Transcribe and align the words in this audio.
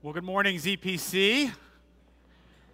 Well, 0.00 0.12
good 0.12 0.22
morning, 0.22 0.58
ZPC. 0.58 1.50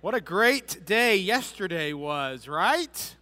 What 0.02 0.14
a 0.14 0.20
great 0.20 0.84
day 0.84 1.16
yesterday 1.16 1.94
was, 1.94 2.46
right? 2.46 3.16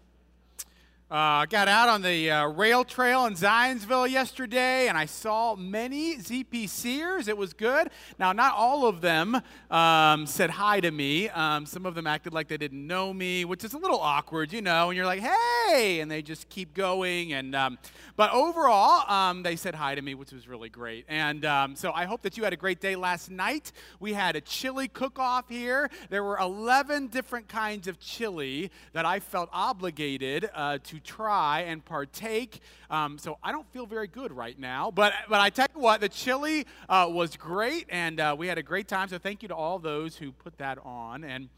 Uh, 1.13 1.45
got 1.45 1.69
out 1.69 1.91
on 1.91 2.01
the 2.01 2.31
uh, 2.31 2.47
rail 2.47 2.85
trail 2.85 3.27
in 3.27 3.35
Zionsville 3.35 4.11
yesterday 4.11 4.89
and 4.89 4.97
I 4.97 5.05
saw 5.05 5.55
many 5.55 6.17
ZPCers. 6.17 7.29
It 7.29 7.37
was 7.37 7.53
good. 7.53 7.91
Now, 8.19 8.33
not 8.33 8.55
all 8.55 8.87
of 8.87 9.03
them 9.03 9.39
um, 9.71 10.27
said 10.27 10.49
hi 10.49 10.81
to 10.81 10.91
me. 10.91 11.29
Um, 11.29 11.67
some 11.67 11.85
of 11.85 11.95
them 11.95 12.07
acted 12.07 12.33
like 12.33 12.49
they 12.49 12.57
didn't 12.57 12.87
know 12.87 13.13
me, 13.13 13.45
which 13.45 13.63
is 13.63 13.75
a 13.75 13.79
little 13.79 14.01
awkward, 14.01 14.55
you 14.55 14.63
know, 14.63 14.89
and 14.89 14.97
you're 14.97 15.05
like, 15.05 15.21
hey, 15.21 16.01
and 16.01 16.11
they 16.11 16.23
just 16.23 16.49
keep 16.49 16.73
going. 16.73 17.35
And, 17.35 17.55
um, 17.55 17.77
but 18.17 18.33
overall, 18.33 19.07
um, 19.13 19.43
they 19.43 19.57
said 19.57 19.75
hi 19.75 19.95
to 19.95 20.01
me, 20.01 20.15
which 20.15 20.33
was 20.33 20.49
really 20.49 20.71
great. 20.71 21.05
And 21.09 21.45
um, 21.45 21.77
so 21.77 21.93
I 21.93 22.07
hope 22.07 22.23
that 22.23 22.39
you 22.39 22.45
had 22.45 22.55
a 22.55 22.57
great 22.57 22.81
day 22.81 22.97
last 22.97 23.31
night. 23.31 23.73
We 24.01 24.15
had 24.15 24.35
a 24.35 24.41
chili 24.41 24.89
cook 24.89 25.19
off 25.19 25.51
here. 25.51 25.91
There 26.09 26.25
were 26.25 26.39
11 26.39 27.09
different 27.09 27.49
kinds 27.49 27.87
of 27.87 28.01
chili 28.01 28.71
that 28.95 29.05
I 29.05 29.21
felt 29.21 29.51
obligated 29.53 30.49
uh, 30.55 30.79
to 30.85 31.02
try 31.03 31.61
and 31.61 31.85
partake. 31.85 32.61
Um, 32.91 33.19
so 33.19 33.39
I 33.43 33.53
don't 33.53 33.71
feel 33.73 33.87
very 33.87 34.07
good 34.07 34.33
right 34.33 34.59
now. 34.59 34.91
But, 34.91 35.13
but 35.29 35.41
I 35.41 35.51
tell 35.51 35.67
you 35.75 35.81
what, 35.81 36.01
the 36.01 36.09
chili 36.09 36.67
uh, 36.89 37.09
was 37.11 37.37
great, 37.37 37.87
and 37.89 38.21
uh, 38.21 38.35
we 38.39 38.47
had 38.47 38.59
a 38.59 38.63
great 38.63 38.89
time. 38.89 39.09
So 39.09 39.19
thank 39.19 39.43
you 39.43 39.49
to 39.49 39.55
all 39.55 39.79
those 39.79 40.17
who 40.17 40.33
put 40.33 40.59
that 40.59 40.79
on. 40.85 41.25
And 41.25 41.49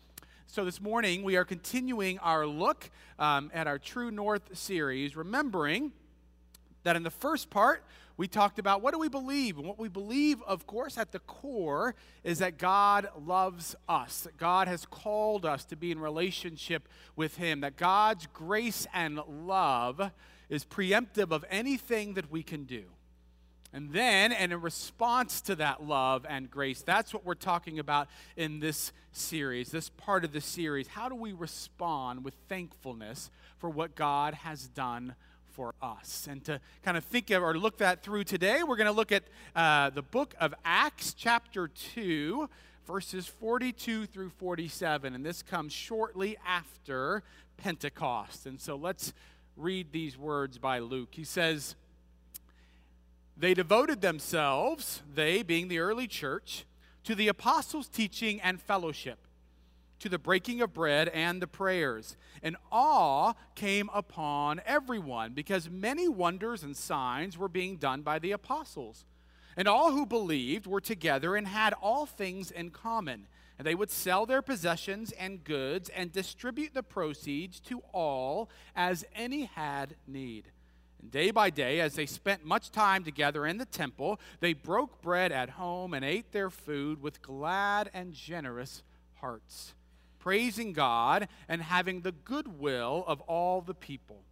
so 0.46 0.64
this 0.64 0.80
morning, 0.80 1.22
we 1.22 1.36
are 1.36 1.44
continuing 1.44 2.18
our 2.20 2.46
look 2.46 2.90
um, 3.18 3.50
at 3.54 3.66
our 3.66 3.78
True 3.78 4.10
North 4.10 4.56
series, 4.56 5.16
remembering 5.16 5.92
that 6.84 6.96
in 6.96 7.02
the 7.02 7.10
first 7.10 7.50
part, 7.50 7.82
we 8.16 8.28
talked 8.28 8.58
about 8.58 8.80
what 8.80 8.92
do 8.92 8.98
we 8.98 9.08
believe? 9.08 9.58
And 9.58 9.66
what 9.66 9.78
we 9.78 9.88
believe, 9.88 10.40
of 10.42 10.66
course, 10.66 10.96
at 10.96 11.10
the 11.10 11.18
core 11.18 11.94
is 12.22 12.38
that 12.38 12.58
God 12.58 13.08
loves 13.26 13.74
us, 13.88 14.20
that 14.20 14.36
God 14.36 14.68
has 14.68 14.86
called 14.86 15.44
us 15.44 15.64
to 15.66 15.76
be 15.76 15.90
in 15.90 15.98
relationship 15.98 16.88
with 17.16 17.36
Him, 17.36 17.60
that 17.60 17.76
God's 17.76 18.26
grace 18.32 18.86
and 18.94 19.20
love 19.28 20.12
is 20.48 20.64
preemptive 20.64 21.32
of 21.32 21.44
anything 21.50 22.14
that 22.14 22.30
we 22.30 22.42
can 22.42 22.64
do. 22.64 22.84
And 23.72 23.92
then, 23.92 24.30
and 24.30 24.52
in 24.52 24.60
response 24.60 25.40
to 25.42 25.56
that 25.56 25.82
love 25.82 26.24
and 26.28 26.48
grace, 26.48 26.82
that's 26.82 27.12
what 27.12 27.24
we're 27.24 27.34
talking 27.34 27.80
about 27.80 28.06
in 28.36 28.60
this 28.60 28.92
series, 29.10 29.72
this 29.72 29.88
part 29.88 30.24
of 30.24 30.32
the 30.32 30.40
series. 30.40 30.86
How 30.86 31.08
do 31.08 31.16
we 31.16 31.32
respond 31.32 32.24
with 32.24 32.34
thankfulness 32.48 33.32
for 33.58 33.68
what 33.68 33.96
God 33.96 34.34
has 34.34 34.68
done 34.68 35.16
for 35.54 35.74
us. 35.80 36.26
And 36.28 36.44
to 36.44 36.60
kind 36.82 36.96
of 36.96 37.04
think 37.04 37.30
of 37.30 37.42
or 37.42 37.56
look 37.56 37.78
that 37.78 38.02
through 38.02 38.24
today, 38.24 38.62
we're 38.62 38.76
going 38.76 38.86
to 38.86 38.92
look 38.92 39.12
at 39.12 39.22
uh, 39.54 39.90
the 39.90 40.02
book 40.02 40.34
of 40.40 40.52
Acts, 40.64 41.14
chapter 41.14 41.68
2, 41.68 42.48
verses 42.86 43.26
42 43.26 44.06
through 44.06 44.30
47. 44.30 45.14
And 45.14 45.24
this 45.24 45.42
comes 45.42 45.72
shortly 45.72 46.36
after 46.46 47.22
Pentecost. 47.56 48.46
And 48.46 48.60
so 48.60 48.74
let's 48.74 49.12
read 49.56 49.92
these 49.92 50.18
words 50.18 50.58
by 50.58 50.80
Luke. 50.80 51.10
He 51.12 51.24
says, 51.24 51.76
They 53.36 53.54
devoted 53.54 54.00
themselves, 54.00 55.02
they 55.14 55.42
being 55.42 55.68
the 55.68 55.78
early 55.78 56.08
church, 56.08 56.64
to 57.04 57.14
the 57.14 57.28
apostles' 57.28 57.88
teaching 57.88 58.40
and 58.40 58.60
fellowship 58.60 59.18
to 60.04 60.10
the 60.10 60.18
breaking 60.18 60.60
of 60.60 60.74
bread 60.74 61.08
and 61.08 61.40
the 61.40 61.46
prayers. 61.46 62.18
And 62.42 62.58
awe 62.70 63.32
came 63.54 63.88
upon 63.94 64.60
everyone 64.66 65.32
because 65.32 65.70
many 65.70 66.08
wonders 66.08 66.62
and 66.62 66.76
signs 66.76 67.38
were 67.38 67.48
being 67.48 67.78
done 67.78 68.02
by 68.02 68.18
the 68.18 68.32
apostles. 68.32 69.06
And 69.56 69.66
all 69.66 69.92
who 69.92 70.04
believed 70.04 70.66
were 70.66 70.82
together 70.82 71.36
and 71.36 71.46
had 71.46 71.72
all 71.80 72.04
things 72.04 72.50
in 72.50 72.68
common. 72.68 73.28
And 73.58 73.66
they 73.66 73.74
would 73.74 73.90
sell 73.90 74.26
their 74.26 74.42
possessions 74.42 75.10
and 75.12 75.42
goods 75.42 75.88
and 75.88 76.12
distribute 76.12 76.74
the 76.74 76.82
proceeds 76.82 77.58
to 77.60 77.80
all 77.94 78.50
as 78.76 79.06
any 79.14 79.44
had 79.44 79.96
need. 80.06 80.50
And 81.00 81.10
day 81.10 81.30
by 81.30 81.48
day, 81.48 81.80
as 81.80 81.94
they 81.94 82.04
spent 82.04 82.44
much 82.44 82.70
time 82.70 83.04
together 83.04 83.46
in 83.46 83.56
the 83.56 83.64
temple, 83.64 84.20
they 84.40 84.52
broke 84.52 85.00
bread 85.00 85.32
at 85.32 85.50
home 85.50 85.94
and 85.94 86.04
ate 86.04 86.32
their 86.32 86.50
food 86.50 87.00
with 87.00 87.22
glad 87.22 87.88
and 87.94 88.12
generous 88.12 88.82
hearts 89.14 89.72
praising 90.24 90.72
God 90.72 91.28
and 91.50 91.60
having 91.60 92.00
the 92.00 92.12
goodwill 92.12 93.04
of 93.06 93.20
all 93.22 93.60
the 93.60 93.74
people. 93.74 94.22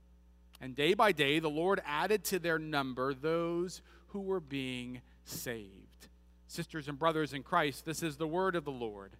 And 0.58 0.74
day 0.74 0.94
by 0.94 1.12
day, 1.12 1.38
the 1.38 1.50
Lord 1.50 1.82
added 1.84 2.24
to 2.24 2.38
their 2.38 2.58
number 2.58 3.12
those 3.12 3.82
who 4.08 4.20
were 4.20 4.40
being 4.40 5.02
saved. 5.26 6.08
Sisters 6.48 6.88
and 6.88 6.98
brothers 6.98 7.34
in 7.34 7.42
Christ, 7.42 7.84
this 7.84 8.02
is 8.02 8.16
the 8.16 8.26
word 8.26 8.56
of 8.56 8.64
the 8.64 8.70
Lord. 8.70 9.12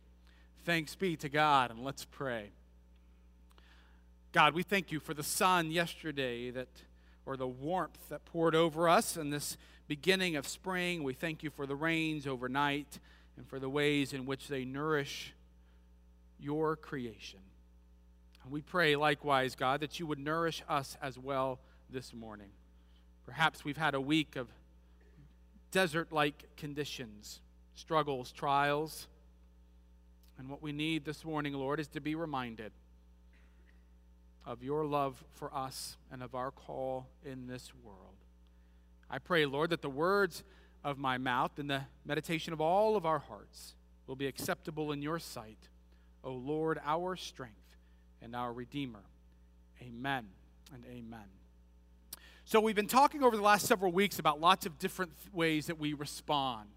Thanks 0.65 0.94
be 0.94 1.15
to 1.16 1.28
God, 1.28 1.71
and 1.71 1.84
let's 1.84 2.06
pray. 2.06 2.53
God, 4.32 4.55
we 4.55 4.62
thank 4.62 4.91
you 4.91 4.99
for 4.99 5.12
the 5.12 5.22
sun 5.22 5.71
yesterday 5.71 6.50
that 6.50 6.69
or 7.27 7.37
the 7.37 7.47
warmth 7.47 8.09
that 8.09 8.25
poured 8.25 8.55
over 8.55 8.88
us 8.88 9.19
in 9.19 9.28
this 9.28 9.59
beginning 9.88 10.37
of 10.37 10.49
spring. 10.49 11.03
We 11.03 11.12
thank 11.12 11.43
you 11.43 11.50
for 11.50 11.66
the 11.66 11.77
rains 11.77 12.27
overnight 12.27 12.99
and 13.37 13.47
for 13.47 13.59
the 13.59 13.69
ways 13.69 14.15
in 14.15 14.25
which 14.25 14.49
they 14.49 14.65
nourish 14.65 15.34
your 16.43 16.77
creation. 16.77 17.41
And 18.43 18.53
we 18.53 18.61
pray 18.61 18.97
likewise, 18.97 19.55
God, 19.55 19.81
that 19.81 20.01
you 20.01 20.07
would 20.07 20.19
nourish 20.19 20.63
us 20.69 20.97
as 21.01 21.19
well 21.19 21.61
this 21.89 22.13
morning. 22.13 22.51
Perhaps 23.25 23.65
we've 23.65 23.77
had 23.77 23.95
a 23.95 24.01
week 24.01 24.35
of 24.37 24.49
desert 25.71 26.13
like 26.13 26.57
conditions, 26.57 27.41
struggles, 27.75 28.33
trials. 28.33 29.07
And 30.39 30.49
what 30.49 30.63
we 30.63 30.73
need 30.73 31.05
this 31.05 31.25
morning, 31.25 31.55
Lord, 31.55 31.79
is 31.79 31.89
to 31.89 32.01
be 32.01 32.15
reminded 32.15 32.73
of 34.45 34.65
your 34.65 34.85
love 34.85 35.23
for 35.35 35.55
us 35.55 35.97
and 36.11 36.23
of 36.23 36.35
our 36.35 36.51
call 36.51 37.07
in 37.25 37.47
this 37.47 37.73
world. 37.85 37.97
I 39.09 39.19
pray, 39.19 39.47
Lord, 39.47 39.71
that 39.71 39.83
the 39.83 39.91
words 39.91 40.43
of 40.83 40.99
my 40.99 41.17
mouth 41.17 41.59
and 41.59 41.71
the 41.71 41.83
meditation 42.05 42.53
of 42.53 42.61
all 42.61 42.97
of 42.97 43.07
our 43.07 43.21
hearts 43.21 43.75
will 44.09 44.17
be 44.17 44.27
acceptable 44.27 44.91
in 44.91 45.01
your 45.01 45.21
sight 45.21 45.69
O 46.25 46.33
Lord, 46.33 46.81
our 46.84 47.16
strength 47.16 47.77
and 48.21 48.37
our 48.37 48.53
Redeemer. 48.53 49.03
Amen 49.83 50.27
and 50.72 50.84
amen. 50.87 51.27
So, 52.44 52.60
we've 52.60 52.77
been 52.77 52.87
talking 52.87 53.22
over 53.22 53.37
the 53.37 53.43
last 53.43 53.66
several 53.66 53.93
weeks 53.93 54.19
about 54.19 54.41
lots 54.41 54.66
of 54.66 54.78
different 54.78 55.12
ways 55.32 55.66
that 55.66 55.78
we 55.78 55.93
respond 55.93 56.69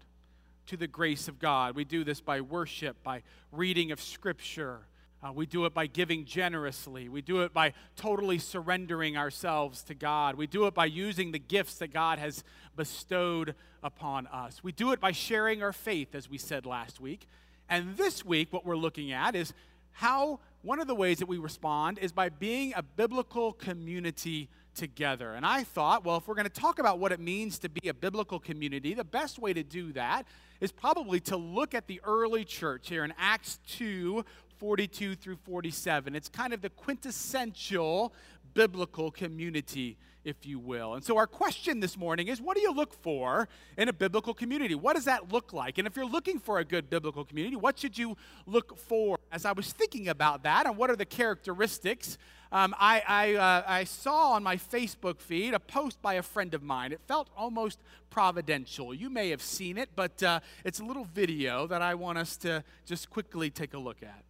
to 0.66 0.76
the 0.76 0.86
grace 0.86 1.28
of 1.28 1.38
God. 1.38 1.76
We 1.76 1.84
do 1.84 2.04
this 2.04 2.20
by 2.20 2.40
worship, 2.40 3.02
by 3.02 3.22
reading 3.52 3.92
of 3.92 4.00
Scripture. 4.00 4.86
Uh, 5.22 5.32
we 5.32 5.46
do 5.46 5.64
it 5.64 5.72
by 5.72 5.86
giving 5.86 6.24
generously. 6.24 7.08
We 7.08 7.22
do 7.22 7.42
it 7.42 7.52
by 7.52 7.72
totally 7.96 8.38
surrendering 8.38 9.16
ourselves 9.16 9.82
to 9.84 9.94
God. 9.94 10.36
We 10.36 10.46
do 10.46 10.66
it 10.66 10.74
by 10.74 10.86
using 10.86 11.32
the 11.32 11.38
gifts 11.38 11.78
that 11.78 11.92
God 11.92 12.18
has 12.18 12.44
bestowed 12.76 13.54
upon 13.82 14.26
us. 14.26 14.62
We 14.62 14.72
do 14.72 14.92
it 14.92 15.00
by 15.00 15.12
sharing 15.12 15.62
our 15.62 15.72
faith, 15.72 16.14
as 16.14 16.28
we 16.28 16.38
said 16.38 16.66
last 16.66 17.00
week. 17.00 17.28
And 17.68 17.96
this 17.96 18.24
week, 18.24 18.52
what 18.52 18.64
we're 18.64 18.76
looking 18.76 19.12
at 19.12 19.34
is 19.34 19.52
how 19.92 20.40
one 20.62 20.80
of 20.80 20.86
the 20.86 20.94
ways 20.94 21.18
that 21.18 21.26
we 21.26 21.38
respond 21.38 21.98
is 21.98 22.12
by 22.12 22.28
being 22.28 22.72
a 22.76 22.82
biblical 22.82 23.52
community 23.52 24.48
together. 24.74 25.32
And 25.32 25.46
I 25.46 25.64
thought, 25.64 26.04
well, 26.04 26.16
if 26.16 26.28
we're 26.28 26.34
going 26.34 26.48
to 26.48 26.60
talk 26.60 26.78
about 26.78 26.98
what 26.98 27.12
it 27.12 27.20
means 27.20 27.58
to 27.60 27.68
be 27.68 27.88
a 27.88 27.94
biblical 27.94 28.38
community, 28.38 28.94
the 28.94 29.04
best 29.04 29.38
way 29.38 29.52
to 29.52 29.62
do 29.62 29.92
that 29.92 30.26
is 30.60 30.70
probably 30.70 31.20
to 31.20 31.36
look 31.36 31.74
at 31.74 31.86
the 31.86 32.00
early 32.04 32.44
church 32.44 32.88
here 32.88 33.04
in 33.04 33.14
Acts 33.18 33.58
2 33.68 34.24
42 34.58 35.16
through 35.16 35.36
47. 35.36 36.14
It's 36.14 36.28
kind 36.28 36.54
of 36.54 36.62
the 36.62 36.70
quintessential 36.70 38.12
biblical 38.54 39.10
community 39.10 39.98
if 40.26 40.44
you 40.44 40.58
will. 40.58 40.94
And 40.94 41.04
so, 41.04 41.16
our 41.16 41.26
question 41.26 41.78
this 41.78 41.96
morning 41.96 42.26
is 42.26 42.40
what 42.40 42.56
do 42.56 42.60
you 42.60 42.74
look 42.74 42.92
for 42.92 43.48
in 43.78 43.88
a 43.88 43.92
biblical 43.92 44.34
community? 44.34 44.74
What 44.74 44.96
does 44.96 45.04
that 45.04 45.32
look 45.32 45.52
like? 45.52 45.78
And 45.78 45.86
if 45.86 45.94
you're 45.96 46.04
looking 46.04 46.40
for 46.40 46.58
a 46.58 46.64
good 46.64 46.90
biblical 46.90 47.24
community, 47.24 47.56
what 47.56 47.78
should 47.78 47.96
you 47.96 48.16
look 48.44 48.76
for? 48.76 49.18
As 49.30 49.44
I 49.44 49.52
was 49.52 49.72
thinking 49.72 50.08
about 50.08 50.42
that 50.42 50.66
and 50.66 50.76
what 50.76 50.90
are 50.90 50.96
the 50.96 51.06
characteristics, 51.06 52.18
um, 52.50 52.74
I, 52.78 53.02
I, 53.06 53.34
uh, 53.34 53.62
I 53.66 53.84
saw 53.84 54.32
on 54.32 54.42
my 54.42 54.56
Facebook 54.56 55.20
feed 55.20 55.54
a 55.54 55.60
post 55.60 56.02
by 56.02 56.14
a 56.14 56.22
friend 56.22 56.54
of 56.54 56.62
mine. 56.62 56.92
It 56.92 57.00
felt 57.06 57.28
almost 57.36 57.78
providential. 58.10 58.92
You 58.92 59.10
may 59.10 59.30
have 59.30 59.42
seen 59.42 59.78
it, 59.78 59.90
but 59.94 60.22
uh, 60.22 60.40
it's 60.64 60.80
a 60.80 60.84
little 60.84 61.04
video 61.04 61.66
that 61.68 61.82
I 61.82 61.94
want 61.94 62.18
us 62.18 62.36
to 62.38 62.64
just 62.84 63.10
quickly 63.10 63.50
take 63.50 63.74
a 63.74 63.78
look 63.78 64.02
at. 64.02 64.24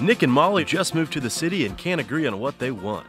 Nick 0.00 0.22
and 0.22 0.32
Molly 0.32 0.64
just 0.64 0.94
moved 0.94 1.12
to 1.14 1.20
the 1.20 1.28
city 1.28 1.66
and 1.66 1.76
can't 1.76 2.00
agree 2.00 2.24
on 2.24 2.38
what 2.38 2.56
they 2.60 2.70
want. 2.70 3.04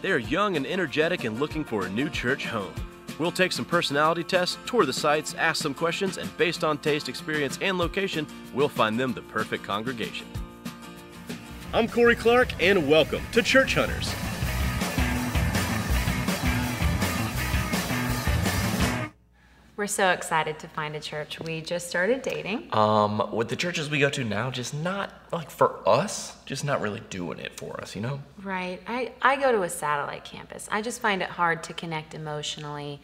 They 0.00 0.10
are 0.10 0.18
young 0.18 0.56
and 0.56 0.66
energetic 0.66 1.24
and 1.24 1.38
looking 1.38 1.62
for 1.62 1.84
a 1.84 1.90
new 1.90 2.08
church 2.08 2.46
home. 2.46 2.72
We'll 3.18 3.30
take 3.30 3.52
some 3.52 3.66
personality 3.66 4.24
tests, 4.24 4.56
tour 4.64 4.86
the 4.86 4.94
sites, 4.94 5.34
ask 5.34 5.62
some 5.62 5.74
questions, 5.74 6.16
and 6.16 6.34
based 6.38 6.64
on 6.64 6.78
taste, 6.78 7.10
experience, 7.10 7.58
and 7.60 7.76
location, 7.76 8.26
we'll 8.54 8.70
find 8.70 8.98
them 8.98 9.12
the 9.12 9.20
perfect 9.20 9.62
congregation. 9.62 10.26
I'm 11.74 11.86
Corey 11.86 12.16
Clark, 12.16 12.48
and 12.62 12.88
welcome 12.88 13.20
to 13.32 13.42
Church 13.42 13.74
Hunters. 13.74 14.10
We're 19.80 19.86
so 19.86 20.10
excited 20.10 20.58
to 20.58 20.68
find 20.68 20.94
a 20.94 21.00
church. 21.00 21.40
We 21.40 21.62
just 21.62 21.88
started 21.88 22.20
dating. 22.20 22.68
Um, 22.76 23.30
with 23.32 23.48
the 23.48 23.56
churches 23.56 23.88
we 23.88 23.98
go 23.98 24.10
to 24.10 24.22
now, 24.22 24.50
just 24.50 24.74
not 24.74 25.10
like 25.32 25.50
for 25.50 25.80
us, 25.88 26.36
just 26.44 26.66
not 26.66 26.82
really 26.82 27.00
doing 27.08 27.38
it 27.38 27.58
for 27.58 27.80
us, 27.80 27.96
you 27.96 28.02
know? 28.02 28.20
Right. 28.42 28.82
I, 28.86 29.12
I 29.22 29.36
go 29.36 29.50
to 29.52 29.62
a 29.62 29.70
satellite 29.70 30.26
campus. 30.26 30.68
I 30.70 30.82
just 30.82 31.00
find 31.00 31.22
it 31.22 31.30
hard 31.30 31.62
to 31.62 31.72
connect 31.72 32.12
emotionally 32.12 33.00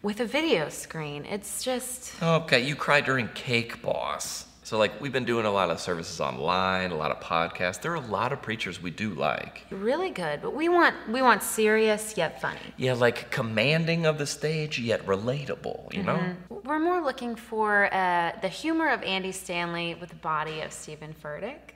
with 0.00 0.20
a 0.20 0.24
video 0.24 0.68
screen. 0.68 1.24
It's 1.24 1.64
just. 1.64 2.22
Okay, 2.22 2.64
you 2.64 2.76
cried 2.76 3.04
during 3.04 3.26
Cake 3.26 3.82
Boss. 3.82 4.46
So, 4.72 4.78
like, 4.78 5.02
we've 5.02 5.12
been 5.12 5.26
doing 5.26 5.44
a 5.44 5.50
lot 5.50 5.68
of 5.68 5.78
services 5.80 6.18
online, 6.18 6.92
a 6.92 6.96
lot 6.96 7.10
of 7.10 7.20
podcasts. 7.20 7.82
There 7.82 7.92
are 7.92 7.96
a 7.96 8.00
lot 8.00 8.32
of 8.32 8.40
preachers 8.40 8.80
we 8.80 8.90
do 8.90 9.10
like. 9.12 9.66
Really 9.68 10.08
good, 10.08 10.40
but 10.40 10.54
we 10.54 10.70
want 10.70 10.94
we 11.10 11.20
want 11.20 11.42
serious 11.42 12.16
yet 12.16 12.40
funny. 12.40 12.58
Yeah, 12.78 12.94
like 12.94 13.30
commanding 13.30 14.06
of 14.06 14.16
the 14.16 14.24
stage 14.24 14.78
yet 14.78 15.04
relatable, 15.04 15.92
you 15.92 16.02
know? 16.02 16.16
Mm-hmm. 16.16 16.66
We're 16.66 16.78
more 16.78 17.02
looking 17.02 17.36
for 17.36 17.92
uh, 17.92 18.32
the 18.40 18.48
humor 18.48 18.88
of 18.88 19.02
Andy 19.02 19.30
Stanley 19.30 19.94
with 19.94 20.08
the 20.08 20.16
body 20.16 20.62
of 20.62 20.72
Stephen 20.72 21.14
Furtick. 21.22 21.74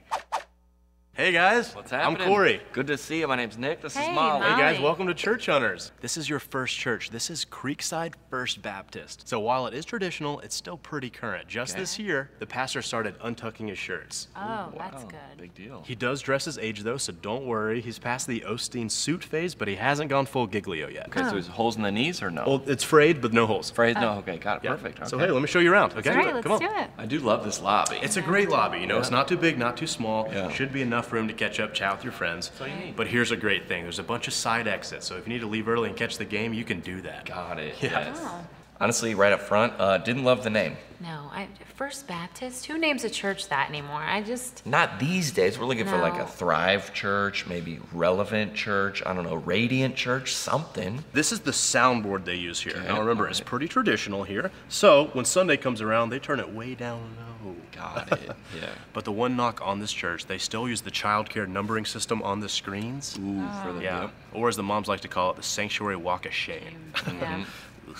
Hey 1.16 1.32
guys, 1.32 1.74
What's 1.74 1.92
happening? 1.92 2.20
I'm 2.20 2.28
Corey. 2.28 2.60
Good 2.74 2.88
to 2.88 2.98
see 2.98 3.20
you. 3.20 3.26
My 3.26 3.36
name's 3.36 3.56
Nick. 3.56 3.80
This 3.80 3.96
Hey, 3.96 4.10
is 4.10 4.14
Molly. 4.14 4.40
Molly. 4.40 4.52
Hey 4.52 4.58
guys, 4.74 4.80
welcome 4.82 5.06
to 5.06 5.14
Church 5.14 5.46
Hunters. 5.46 5.90
This 6.02 6.18
is 6.18 6.28
your 6.28 6.38
first 6.38 6.76
church. 6.76 7.08
This 7.08 7.30
is 7.30 7.46
Creekside 7.46 8.12
First 8.28 8.60
Baptist. 8.60 9.26
So 9.26 9.40
while 9.40 9.66
it 9.66 9.72
is 9.72 9.86
traditional, 9.86 10.40
it's 10.40 10.54
still 10.54 10.76
pretty 10.76 11.08
current. 11.08 11.48
Just 11.48 11.74
this 11.74 11.98
year, 11.98 12.28
the 12.38 12.44
pastor 12.44 12.82
started 12.82 13.18
untucking 13.20 13.70
his 13.70 13.78
shirts. 13.78 14.28
Oh, 14.36 14.70
that's 14.76 15.04
Wow, 15.04 15.08
good. 15.08 15.40
Big 15.40 15.54
deal. 15.54 15.82
He 15.86 15.94
does 15.94 16.20
dress 16.20 16.44
his 16.44 16.58
age 16.58 16.82
though, 16.82 16.98
so 16.98 17.14
don't 17.14 17.46
worry. 17.46 17.80
He's 17.80 17.98
past 17.98 18.26
the 18.26 18.40
Osteen 18.40 18.90
suit 18.90 19.24
phase, 19.24 19.54
but 19.54 19.68
he 19.68 19.76
hasn't 19.76 20.10
gone 20.10 20.26
full 20.26 20.46
Giglio 20.46 20.88
yet. 20.88 21.06
Okay, 21.06 21.20
so 21.22 21.28
oh. 21.28 21.30
there's 21.30 21.46
holes 21.46 21.76
in 21.76 21.82
the 21.82 21.90
knees 21.90 22.20
or 22.20 22.30
no? 22.30 22.44
Well, 22.46 22.62
it's 22.66 22.84
frayed, 22.84 23.22
but 23.22 23.32
no 23.32 23.46
holes. 23.46 23.70
Afraid? 23.70 23.94
No. 23.96 24.16
Oh. 24.16 24.18
Okay, 24.18 24.36
got 24.36 24.58
it. 24.58 24.64
Yeah. 24.64 24.72
Perfect. 24.72 25.08
So 25.08 25.16
hey, 25.16 25.30
let 25.30 25.40
me 25.40 25.48
show 25.48 25.60
you 25.60 25.72
around. 25.72 25.94
Okay, 25.94 26.10
All 26.10 26.16
right, 26.16 26.34
let's 26.34 26.42
come 26.42 26.52
on. 26.52 26.58
do 26.60 26.66
it. 26.66 26.90
I 26.98 27.06
do 27.06 27.20
love 27.20 27.42
this 27.42 27.62
lobby. 27.62 27.96
It's 28.02 28.18
a 28.18 28.22
great 28.22 28.50
lobby, 28.50 28.80
you 28.80 28.86
know. 28.86 28.98
It's 28.98 29.10
not 29.10 29.28
too 29.28 29.38
big, 29.38 29.56
not 29.56 29.78
too 29.78 29.86
small. 29.86 30.28
Yeah. 30.30 30.50
Should 30.50 30.74
be 30.74 30.82
enough 30.82 31.05
room 31.12 31.28
to 31.28 31.34
catch 31.34 31.60
up, 31.60 31.74
chat 31.74 31.94
with 31.96 32.04
your 32.04 32.12
friends. 32.12 32.48
That's 32.48 32.60
all 32.60 32.68
you 32.68 32.76
need. 32.76 32.96
But 32.96 33.06
here's 33.08 33.30
a 33.30 33.36
great 33.36 33.68
thing: 33.68 33.82
there's 33.82 33.98
a 33.98 34.04
bunch 34.04 34.28
of 34.28 34.34
side 34.34 34.66
exits, 34.68 35.06
so 35.06 35.16
if 35.16 35.26
you 35.26 35.32
need 35.32 35.40
to 35.40 35.46
leave 35.46 35.68
early 35.68 35.88
and 35.88 35.96
catch 35.96 36.18
the 36.18 36.24
game, 36.24 36.52
you 36.54 36.64
can 36.64 36.80
do 36.80 37.00
that. 37.02 37.26
Got 37.26 37.58
it. 37.58 37.74
Yeah. 37.80 37.90
Yes. 37.90 38.18
Oh. 38.20 38.46
Honestly, 38.78 39.14
right 39.14 39.32
up 39.32 39.40
front, 39.40 39.72
uh, 39.78 39.96
didn't 39.98 40.24
love 40.24 40.44
the 40.44 40.50
name. 40.50 40.76
No, 41.00 41.30
I, 41.32 41.48
First 41.76 42.06
Baptist. 42.06 42.66
Who 42.66 42.78
names 42.78 43.04
a 43.04 43.10
church 43.10 43.48
that 43.48 43.68
anymore? 43.68 44.02
I 44.02 44.22
just. 44.22 44.64
Not 44.66 44.98
these 44.98 45.30
days. 45.32 45.58
We're 45.58 45.66
looking 45.66 45.86
for 45.86 45.98
like 45.98 46.14
a 46.20 46.26
Thrive 46.26 46.92
Church, 46.92 47.46
maybe 47.46 47.80
Relevant 47.92 48.54
Church, 48.54 49.02
I 49.04 49.14
don't 49.14 49.24
know, 49.24 49.36
Radiant 49.36 49.96
Church, 49.96 50.34
something. 50.34 51.04
This 51.12 51.32
is 51.32 51.40
the 51.40 51.50
soundboard 51.52 52.24
they 52.24 52.34
use 52.34 52.60
here. 52.60 52.74
Okay, 52.76 52.86
Now 52.86 53.00
remember, 53.00 53.28
it's 53.28 53.40
pretty 53.40 53.68
traditional 53.68 54.24
here. 54.24 54.50
So 54.68 55.06
when 55.12 55.24
Sunday 55.24 55.56
comes 55.56 55.80
around, 55.80 56.10
they 56.10 56.18
turn 56.18 56.40
it 56.40 56.52
way 56.52 56.74
down 56.74 57.00
low. 57.18 57.35
Got 57.74 58.12
it. 58.12 58.30
Yeah. 58.60 58.68
But 58.92 59.04
the 59.04 59.12
one 59.12 59.36
knock 59.36 59.60
on 59.62 59.80
this 59.80 59.92
church, 59.92 60.26
they 60.26 60.38
still 60.38 60.68
use 60.68 60.80
the 60.80 60.90
child 60.90 61.28
care 61.28 61.46
numbering 61.46 61.84
system 61.84 62.22
on 62.22 62.40
the 62.40 62.48
screens. 62.48 63.18
Ooh, 63.18 63.46
for 63.62 63.72
the 63.72 63.82
Yeah. 63.82 64.02
yep. 64.02 64.10
Or 64.32 64.48
as 64.48 64.56
the 64.56 64.62
moms 64.62 64.88
like 64.88 65.00
to 65.00 65.08
call 65.08 65.30
it, 65.30 65.36
the 65.36 65.42
sanctuary 65.42 65.96
walk 65.96 66.24
of 66.26 66.32
shame. 66.32 66.92
Yeah. 67.06 67.12
Mm-hmm. 67.12 67.92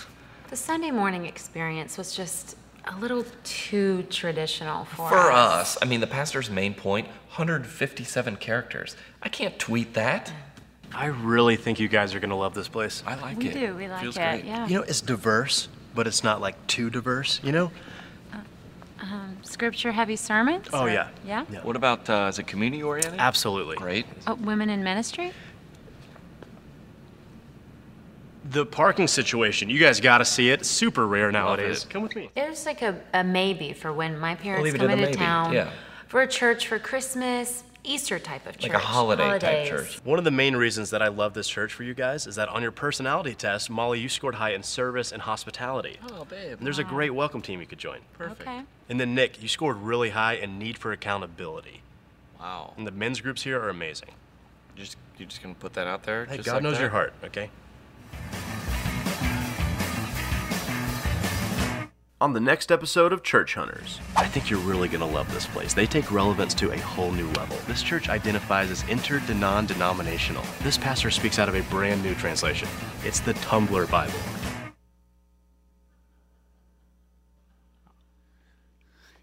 the 0.51 0.57
Sunday 0.57 0.91
morning 0.91 1.27
experience 1.27 1.99
was 1.99 2.15
just 2.17 2.57
a 2.87 2.97
little 2.99 3.25
too 3.45 4.05
traditional 4.11 4.85
for, 4.85 5.09
For 5.09 5.33
us, 5.33 5.77
I 5.83 5.85
mean, 5.87 6.01
the 6.01 6.07
pastor's 6.07 6.49
main 6.51 6.73
point 6.75 7.07
157 7.35 8.37
characters. 8.37 8.97
I 9.23 9.29
can't 9.29 9.59
tweet 9.59 9.95
that. 9.95 10.33
I 10.95 11.07
really 11.07 11.57
think 11.57 11.81
you 11.81 11.89
guys 11.89 12.15
are 12.15 12.21
going 12.21 12.31
to 12.31 12.37
love 12.37 12.55
this 12.55 12.69
place. 12.69 13.03
I 13.07 13.17
like 13.17 13.39
We 13.39 13.49
it. 13.49 13.55
We 13.55 13.61
do. 13.61 13.75
We 13.77 13.89
like 13.89 13.99
it. 13.99 14.03
Feels 14.03 14.17
it. 14.17 14.21
Great. 14.21 14.45
Yeah. 14.45 14.67
You 14.69 14.77
know, 14.77 14.83
it's 14.83 15.01
diverse, 15.01 15.69
but 15.95 16.07
it's 16.07 16.23
not 16.25 16.41
like 16.41 16.55
too 16.69 16.89
diverse, 16.91 17.41
you 17.43 17.53
know? 17.53 17.71
Scripture 19.47 19.93
heavy 19.93 20.17
sermons? 20.17 20.69
Oh, 20.73 20.83
or- 20.83 20.91
yeah. 20.91 21.09
Yeah? 21.25 21.45
Yeah. 21.51 21.63
What 21.63 21.77
about, 21.77 22.09
uh, 22.11 22.27
is 22.29 22.39
it 22.39 22.47
community 22.47 22.83
oriented? 22.83 23.19
Absolutely. 23.19 23.77
Great. 23.77 24.07
Oh, 24.27 24.35
women 24.35 24.71
in 24.71 24.83
ministry? 24.83 25.33
The 28.51 28.65
parking 28.65 29.09
situation, 29.09 29.71
you 29.71 29.79
guys 29.81 30.01
got 30.01 30.19
to 30.19 30.25
see 30.25 30.51
it. 30.51 30.61
It's 30.61 30.71
super 30.71 31.07
rare 31.07 31.33
nowadays. 31.33 31.85
Come 31.89 32.03
with 32.03 32.15
me. 32.15 32.31
There's 32.35 32.65
like 32.65 32.83
a, 32.83 33.01
a 33.13 33.25
maybe 33.25 33.73
for 33.73 33.93
when 33.93 34.19
my 34.19 34.37
parents 34.37 34.65
leave 34.65 34.77
it 34.77 34.79
come 34.79 34.91
into 34.91 35.13
town 35.13 35.53
yeah. 35.53 35.71
for 36.07 36.23
a 36.23 36.29
church 36.29 36.69
for 36.69 36.79
Christmas, 36.79 37.65
Easter 37.87 38.19
type 38.19 38.47
of 38.47 38.59
church. 38.59 38.73
Like 38.73 38.83
a 38.83 38.85
holiday 38.85 39.39
type 39.39 39.69
church. 39.69 40.01
One 40.05 40.19
of 40.19 40.25
the 40.25 40.31
main 40.31 40.57
reasons 40.57 40.91
that 40.91 41.01
I 41.01 41.09
love 41.09 41.35
this 41.35 41.49
church 41.49 41.73
for 41.73 41.85
you 41.85 41.95
guys 41.95 42.27
is 42.27 42.37
that 42.37 42.49
on 42.49 42.63
your 42.63 42.73
personality 42.73 43.35
test, 43.35 43.71
Molly, 43.71 44.01
you 44.01 44.09
scored 44.09 44.35
high 44.37 44.51
in 44.51 44.63
service 44.63 45.13
and 45.13 45.23
hospitality. 45.23 45.99
Oh, 46.11 46.25
babe. 46.25 46.59
And 46.59 46.67
there's 46.67 46.79
a 46.79 46.85
great 46.85 47.15
welcome 47.15 47.43
team 47.43 47.61
you 47.61 47.67
could 47.67 47.79
join. 47.79 48.01
Perfect. 48.13 48.43
Okay. 48.43 48.63
And 48.89 49.01
then 49.01 49.15
Nick, 49.15 49.43
you 49.43 49.49
scored 49.49 49.79
really 49.79 50.11
high 50.11 50.35
in 50.35 50.59
need 50.59 50.79
for 50.79 50.93
accountability. 50.93 51.83
Wow. 52.39 52.75
And 52.77 52.87
the 52.87 52.91
men's 52.91 53.21
groups 53.21 53.43
here 53.43 53.61
are 53.61 53.69
amazing. 53.69 54.11
You're 54.77 54.85
just, 54.85 54.97
you're 55.19 55.29
just 55.29 55.43
going 55.43 55.55
to 55.55 55.61
put 55.61 55.73
that 55.75 55.87
out 55.87 56.03
there? 56.03 56.27
Hey, 56.27 56.37
just 56.37 56.47
God 56.47 56.55
like 56.55 56.63
knows 56.65 56.75
that? 56.75 56.81
your 56.81 56.91
heart, 56.91 57.15
okay? 57.25 57.51
On 62.19 62.33
the 62.33 62.41
next 62.41 62.73
episode 62.73 63.13
of 63.13 63.23
Church 63.23 63.57
Hunters, 63.57 64.01
I 64.17 64.27
think 64.27 64.49
you're 64.49 64.59
really 64.61 64.89
going 64.89 65.01
to 65.01 65.07
love 65.07 65.31
this 65.35 65.45
place. 65.45 65.75
They 65.75 65.85
take 65.85 66.11
relevance 66.11 66.55
to 66.55 66.73
a 66.73 66.79
whole 66.79 67.13
new 67.13 67.29
level. 67.33 67.59
This 67.67 67.83
church 67.83 68.09
identifies 68.09 68.71
as 68.71 68.83
interdenon 68.85 69.67
denominational. 69.67 70.43
This 70.63 70.79
pastor 70.79 71.11
speaks 71.11 71.39
out 71.39 71.51
of 71.51 71.55
a 71.55 71.61
brand 71.65 72.03
new 72.03 72.15
translation. 72.15 72.69
It's 73.05 73.21
the 73.21 73.35
Tumblr 73.35 73.91
Bible. 73.91 74.19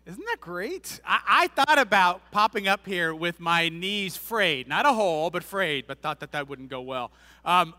Isn't 0.05 0.25
that 0.27 0.39
great? 0.39 1.01
I, 1.03 1.21
I 1.27 1.47
thought 1.47 1.79
about 1.79 2.21
popping 2.29 2.67
up 2.67 2.85
here 2.85 3.15
with 3.15 3.39
my 3.39 3.69
knees 3.69 4.17
frayed, 4.17 4.67
not 4.67 4.85
a 4.85 4.93
hole, 4.93 5.31
but 5.31 5.43
frayed, 5.43 5.87
but 5.87 5.99
thought 5.99 6.19
that 6.19 6.31
that 6.33 6.47
wouldn't 6.47 6.69
go 6.69 6.81
well. 6.81 7.09
Um, 7.43 7.73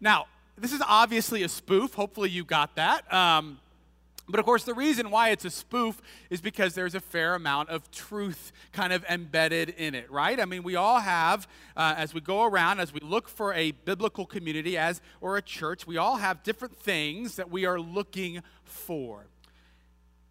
now, 0.00 0.26
this 0.56 0.72
is 0.72 0.80
obviously 0.86 1.42
a 1.42 1.48
spoof. 1.48 1.94
Hopefully, 1.94 2.30
you 2.30 2.44
got 2.44 2.76
that. 2.76 3.12
Um, 3.12 3.58
but 4.28 4.40
of 4.40 4.46
course, 4.46 4.64
the 4.64 4.72
reason 4.72 5.10
why 5.10 5.30
it's 5.30 5.44
a 5.44 5.50
spoof 5.50 6.00
is 6.30 6.40
because 6.40 6.74
there's 6.74 6.94
a 6.94 7.00
fair 7.00 7.34
amount 7.34 7.68
of 7.68 7.90
truth 7.90 8.52
kind 8.72 8.92
of 8.92 9.04
embedded 9.04 9.68
in 9.70 9.94
it, 9.94 10.10
right? 10.10 10.40
I 10.40 10.46
mean, 10.46 10.62
we 10.62 10.76
all 10.76 11.00
have, 11.00 11.46
uh, 11.76 11.94
as 11.96 12.14
we 12.14 12.22
go 12.22 12.44
around, 12.44 12.80
as 12.80 12.92
we 12.92 13.00
look 13.00 13.28
for 13.28 13.52
a 13.52 13.72
biblical 13.72 14.24
community 14.24 14.78
as 14.78 15.02
or 15.20 15.36
a 15.36 15.42
church, 15.42 15.86
we 15.86 15.98
all 15.98 16.16
have 16.16 16.42
different 16.42 16.76
things 16.76 17.36
that 17.36 17.50
we 17.50 17.66
are 17.66 17.78
looking 17.78 18.40
for. 18.64 19.26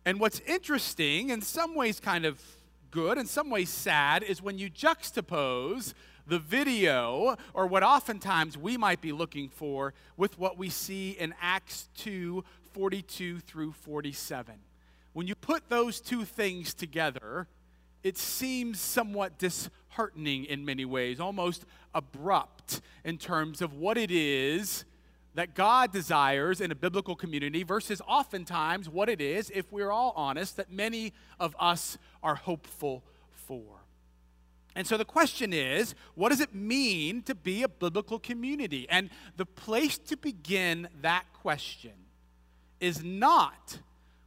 And 0.06 0.20
what's 0.20 0.40
interesting, 0.42 1.30
in 1.30 1.42
some 1.42 1.76
ways 1.76 2.00
kind 2.00 2.26
of 2.26 2.42
good, 2.90 3.18
in 3.18 3.28
some 3.28 3.50
ways 3.50 3.70
sad, 3.70 4.24
is 4.24 4.42
when 4.42 4.58
you 4.58 4.70
juxtapose 4.70 5.94
the 6.28 6.40
video, 6.40 7.36
or 7.54 7.68
what 7.68 7.84
oftentimes 7.84 8.58
we 8.58 8.78
might 8.78 9.02
be 9.02 9.12
looking 9.12 9.50
for, 9.50 9.94
with 10.18 10.38
what 10.40 10.58
we 10.58 10.70
see 10.70 11.12
in 11.12 11.34
Acts 11.42 11.90
2 11.98 12.44
42 12.74 13.40
through 13.40 13.72
47. 13.72 14.56
When 15.14 15.28
you 15.28 15.36
put 15.36 15.70
those 15.70 16.02
two 16.02 16.26
things 16.26 16.74
together, 16.74 17.48
it 18.04 18.18
seems 18.18 18.80
somewhat 18.80 19.38
disheartening 19.38 20.46
in 20.46 20.66
many 20.66 20.86
ways, 20.86 21.20
almost 21.20 21.66
abrupt 21.94 22.82
in 23.04 23.18
terms 23.18 23.62
of 23.62 23.74
what 23.74 23.98
it 23.98 24.10
is 24.10 24.86
that 25.36 25.56
God 25.56 25.92
desires 25.92 26.62
in 26.62 26.72
a 26.72 26.76
biblical 26.76 27.16
community 27.16 27.64
versus 27.64 28.02
oftentimes 28.08 28.90
what 28.90 29.10
it 29.10 29.22
is, 29.22 29.52
if 29.54 29.72
we're 29.72 29.92
all 29.92 30.14
honest, 30.16 30.58
that 30.58 30.72
many 30.72 31.14
of 31.40 31.56
us 31.60 31.98
are 32.22 32.36
hopeful 32.36 33.04
for. 33.32 33.83
And 34.76 34.88
so 34.88 34.98
the 34.98 35.06
question 35.06 35.54
is 35.54 35.96
what 36.16 36.30
does 36.30 36.40
it 36.40 36.54
mean 36.54 37.22
to 37.24 37.36
be 37.36 37.64
a 37.64 37.68
biblical 37.68 38.20
community? 38.20 38.88
And 38.90 39.10
the 39.38 39.46
place 39.46 39.98
to 40.00 40.18
begin 40.18 40.88
that 41.02 41.26
question 41.34 41.94
is 42.80 43.04
not 43.04 43.80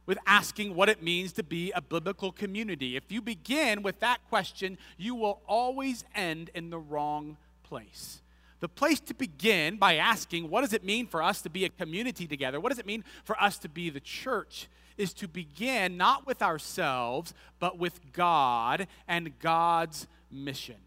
with 0.05 0.17
asking 0.25 0.73
what 0.73 0.89
it 0.89 1.03
means 1.03 1.33
to 1.33 1.43
be 1.43 1.71
a 1.73 1.81
biblical 1.81 2.31
community. 2.31 2.95
If 2.95 3.11
you 3.11 3.21
begin 3.21 3.83
with 3.83 3.99
that 3.99 4.19
question, 4.29 4.77
you 4.97 5.13
will 5.13 5.41
always 5.47 6.05
end 6.15 6.49
in 6.55 6.69
the 6.69 6.79
wrong 6.79 7.37
place. 7.63 8.21
The 8.59 8.69
place 8.69 8.99
to 9.01 9.13
begin 9.13 9.77
by 9.77 9.97
asking, 9.97 10.49
what 10.49 10.61
does 10.61 10.73
it 10.73 10.83
mean 10.83 11.05
for 11.07 11.21
us 11.21 11.41
to 11.43 11.49
be 11.49 11.65
a 11.65 11.69
community 11.69 12.25
together? 12.25 12.59
What 12.59 12.69
does 12.69 12.79
it 12.79 12.87
mean 12.87 13.03
for 13.23 13.39
us 13.39 13.57
to 13.59 13.69
be 13.69 13.89
the 13.89 13.99
church? 13.99 14.67
Is 14.97 15.13
to 15.15 15.27
begin 15.27 15.95
not 15.95 16.25
with 16.25 16.41
ourselves, 16.41 17.35
but 17.59 17.77
with 17.77 17.99
God 18.13 18.87
and 19.07 19.37
God's 19.37 20.07
mission. 20.31 20.86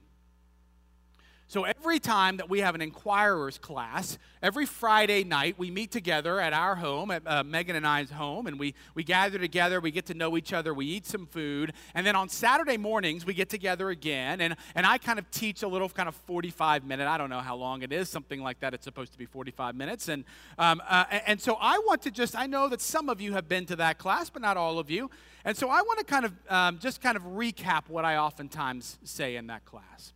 So 1.50 1.64
every 1.64 1.99
time 1.99 2.37
that 2.37 2.49
we 2.49 2.61
have 2.61 2.76
an 2.76 2.80
inquirer's 2.80 3.59
class, 3.59 4.19
every 4.40 4.66
Friday 4.66 5.25
night 5.25 5.57
we 5.59 5.69
meet 5.69 5.90
together 5.90 6.38
at 6.38 6.52
our 6.52 6.76
home, 6.76 7.11
at 7.11 7.26
uh, 7.26 7.42
Megan 7.42 7.75
and 7.75 7.85
I's 7.85 8.09
home, 8.09 8.47
and 8.47 8.57
we, 8.57 8.73
we 8.95 9.02
gather 9.02 9.37
together, 9.37 9.80
we 9.80 9.90
get 9.90 10.07
to 10.07 10.14
know 10.14 10.37
each 10.37 10.52
other, 10.52 10.73
we 10.73 10.87
eat 10.87 11.07
some 11.07 11.26
food, 11.26 11.73
and 11.92 12.07
then 12.07 12.14
on 12.14 12.28
Saturday 12.28 12.76
mornings 12.76 13.26
we 13.26 13.35
get 13.35 13.49
together 13.49 13.90
again, 13.90 14.40
and, 14.40 14.54
and 14.76 14.87
I 14.87 14.97
kind 14.97 15.19
of 15.19 15.28
teach 15.33 15.64
a 15.64 15.66
little 15.66 15.88
kind 15.88 16.09
of 16.09 16.14
45 16.14 16.85
minute, 16.85 17.09
I 17.09 17.19
don't 17.19 17.30
know 17.30 17.40
how 17.40 17.57
long 17.57 17.83
it 17.83 17.92
is, 17.92 18.09
something 18.09 18.40
like 18.40 18.61
that. 18.61 18.73
It's 18.73 18.85
supposed 18.85 19.11
to 19.11 19.19
be 19.19 19.26
45 19.26 19.75
minutes. 19.75 20.07
And, 20.07 20.23
um, 20.57 20.80
uh, 20.88 21.07
and 21.26 21.40
so 21.40 21.57
I 21.61 21.78
want 21.78 22.02
to 22.02 22.12
just, 22.12 22.37
I 22.37 22.47
know 22.47 22.69
that 22.69 22.80
some 22.80 23.09
of 23.09 23.21
you 23.21 23.33
have 23.33 23.49
been 23.49 23.66
to 23.66 23.75
that 23.75 23.99
class, 23.99 24.30
but 24.30 24.40
not 24.40 24.57
all 24.57 24.78
of 24.78 24.88
you. 24.88 25.11
And 25.45 25.57
so 25.57 25.69
I 25.69 25.83
want 25.83 25.99
to 25.99 26.04
kind 26.04 26.26
of 26.26 26.33
um, 26.49 26.78
just 26.78 27.00
kind 27.00 27.16
of 27.16 27.25
recap 27.25 27.88
what 27.88 28.04
I 28.04 28.19
oftentimes 28.19 29.00
say 29.02 29.35
in 29.35 29.49
that 29.49 29.64
class. 29.64 30.12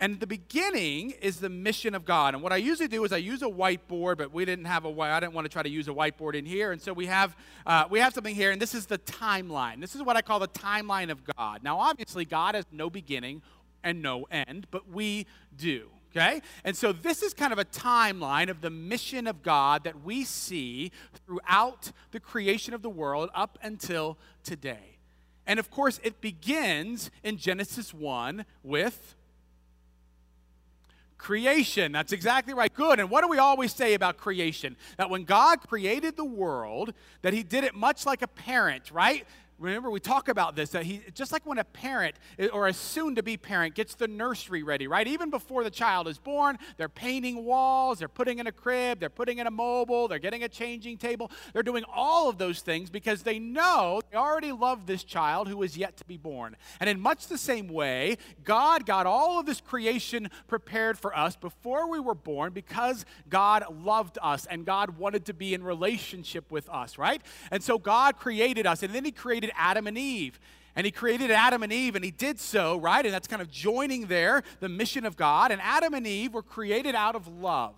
And 0.00 0.18
the 0.18 0.26
beginning 0.26 1.10
is 1.20 1.40
the 1.40 1.50
mission 1.50 1.94
of 1.94 2.06
God. 2.06 2.32
And 2.32 2.42
what 2.42 2.54
I 2.54 2.56
usually 2.56 2.88
do 2.88 3.04
is 3.04 3.12
I 3.12 3.18
use 3.18 3.42
a 3.42 3.46
whiteboard, 3.46 4.16
but 4.16 4.32
we 4.32 4.46
didn't 4.46 4.64
have 4.64 4.86
a 4.86 4.90
white. 4.90 5.14
I 5.14 5.20
didn't 5.20 5.34
want 5.34 5.44
to 5.44 5.50
try 5.50 5.62
to 5.62 5.68
use 5.68 5.88
a 5.88 5.92
whiteboard 5.92 6.34
in 6.34 6.46
here, 6.46 6.72
and 6.72 6.80
so 6.80 6.94
we 6.94 7.04
have 7.06 7.36
uh, 7.66 7.84
we 7.90 8.00
have 8.00 8.14
something 8.14 8.34
here, 8.34 8.50
and 8.50 8.60
this 8.60 8.74
is 8.74 8.86
the 8.86 8.98
timeline. 8.98 9.80
This 9.80 9.94
is 9.94 10.02
what 10.02 10.16
I 10.16 10.22
call 10.22 10.38
the 10.38 10.48
timeline 10.48 11.10
of 11.10 11.20
God. 11.36 11.62
Now, 11.62 11.78
obviously, 11.78 12.24
God 12.24 12.54
has 12.54 12.64
no 12.72 12.88
beginning 12.88 13.42
and 13.84 14.00
no 14.00 14.24
end, 14.30 14.66
but 14.70 14.88
we 14.88 15.26
do. 15.54 15.90
Okay? 16.10 16.40
And 16.64 16.76
so 16.76 16.92
this 16.92 17.22
is 17.22 17.34
kind 17.34 17.52
of 17.52 17.58
a 17.58 17.64
timeline 17.64 18.48
of 18.48 18.62
the 18.62 18.70
mission 18.70 19.26
of 19.26 19.42
God 19.42 19.84
that 19.84 20.02
we 20.02 20.24
see 20.24 20.90
throughout 21.24 21.92
the 22.10 22.18
creation 22.18 22.74
of 22.74 22.82
the 22.82 22.90
world 22.90 23.30
up 23.32 23.58
until 23.62 24.18
today. 24.42 24.98
And 25.46 25.60
of 25.60 25.70
course, 25.70 26.00
it 26.02 26.20
begins 26.20 27.10
in 27.22 27.36
Genesis 27.36 27.94
1 27.94 28.44
with 28.64 29.14
creation. 31.20 31.92
That's 31.92 32.12
exactly 32.12 32.54
right. 32.54 32.72
Good. 32.72 32.98
And 32.98 33.10
what 33.10 33.22
do 33.22 33.28
we 33.28 33.38
always 33.38 33.74
say 33.74 33.94
about 33.94 34.16
creation? 34.16 34.76
That 34.96 35.10
when 35.10 35.24
God 35.24 35.60
created 35.68 36.16
the 36.16 36.24
world, 36.24 36.94
that 37.22 37.34
he 37.34 37.42
did 37.42 37.62
it 37.62 37.74
much 37.74 38.06
like 38.06 38.22
a 38.22 38.26
parent, 38.26 38.90
right? 38.90 39.26
Remember, 39.60 39.90
we 39.90 40.00
talk 40.00 40.28
about 40.28 40.56
this 40.56 40.70
that 40.70 40.84
he 40.84 41.02
just 41.12 41.32
like 41.32 41.44
when 41.44 41.58
a 41.58 41.64
parent 41.64 42.16
eh, 42.38 42.48
or 42.50 42.66
a 42.66 42.72
soon 42.72 43.14
to 43.16 43.22
be 43.22 43.36
parent 43.36 43.74
gets 43.74 43.94
the 43.94 44.08
nursery 44.08 44.62
ready, 44.62 44.86
right? 44.86 45.06
Even 45.06 45.28
before 45.28 45.62
the 45.62 45.70
child 45.70 46.08
is 46.08 46.16
born, 46.16 46.58
they're 46.78 46.88
painting 46.88 47.44
walls, 47.44 47.98
they're 47.98 48.08
putting 48.08 48.38
in 48.38 48.46
a 48.46 48.52
crib, 48.52 49.00
they're 49.00 49.10
putting 49.10 49.38
in 49.38 49.46
a 49.46 49.50
mobile, 49.50 50.08
they're 50.08 50.18
getting 50.18 50.42
a 50.42 50.48
changing 50.48 50.96
table. 50.96 51.30
They're 51.52 51.62
doing 51.62 51.84
all 51.92 52.30
of 52.30 52.38
those 52.38 52.60
things 52.60 52.88
because 52.88 53.22
they 53.22 53.38
know 53.38 54.00
they 54.10 54.16
already 54.16 54.50
love 54.50 54.86
this 54.86 55.04
child 55.04 55.46
who 55.46 55.62
is 55.62 55.76
yet 55.76 55.98
to 55.98 56.06
be 56.06 56.16
born. 56.16 56.56
And 56.80 56.88
in 56.88 56.98
much 56.98 57.26
the 57.26 57.38
same 57.38 57.68
way, 57.68 58.16
God 58.42 58.86
got 58.86 59.04
all 59.04 59.38
of 59.38 59.44
this 59.44 59.60
creation 59.60 60.30
prepared 60.48 60.98
for 60.98 61.14
us 61.14 61.36
before 61.36 61.90
we 61.90 62.00
were 62.00 62.14
born 62.14 62.54
because 62.54 63.04
God 63.28 63.64
loved 63.82 64.16
us 64.22 64.46
and 64.46 64.64
God 64.64 64.96
wanted 64.96 65.26
to 65.26 65.34
be 65.34 65.52
in 65.52 65.62
relationship 65.62 66.50
with 66.50 66.66
us, 66.70 66.96
right? 66.96 67.20
And 67.50 67.62
so 67.62 67.78
God 67.78 68.16
created 68.16 68.66
us 68.66 68.82
and 68.82 68.94
then 68.94 69.04
He 69.04 69.12
created 69.12 69.49
Adam 69.56 69.86
and 69.86 69.98
Eve. 69.98 70.38
And 70.76 70.84
he 70.84 70.92
created 70.92 71.30
Adam 71.30 71.62
and 71.62 71.72
Eve, 71.72 71.96
and 71.96 72.04
he 72.04 72.10
did 72.10 72.38
so, 72.38 72.78
right? 72.78 73.04
And 73.04 73.12
that's 73.12 73.26
kind 73.26 73.42
of 73.42 73.50
joining 73.50 74.06
there 74.06 74.42
the 74.60 74.68
mission 74.68 75.04
of 75.04 75.16
God. 75.16 75.50
And 75.50 75.60
Adam 75.62 75.94
and 75.94 76.06
Eve 76.06 76.32
were 76.32 76.42
created 76.42 76.94
out 76.94 77.16
of 77.16 77.26
love. 77.26 77.74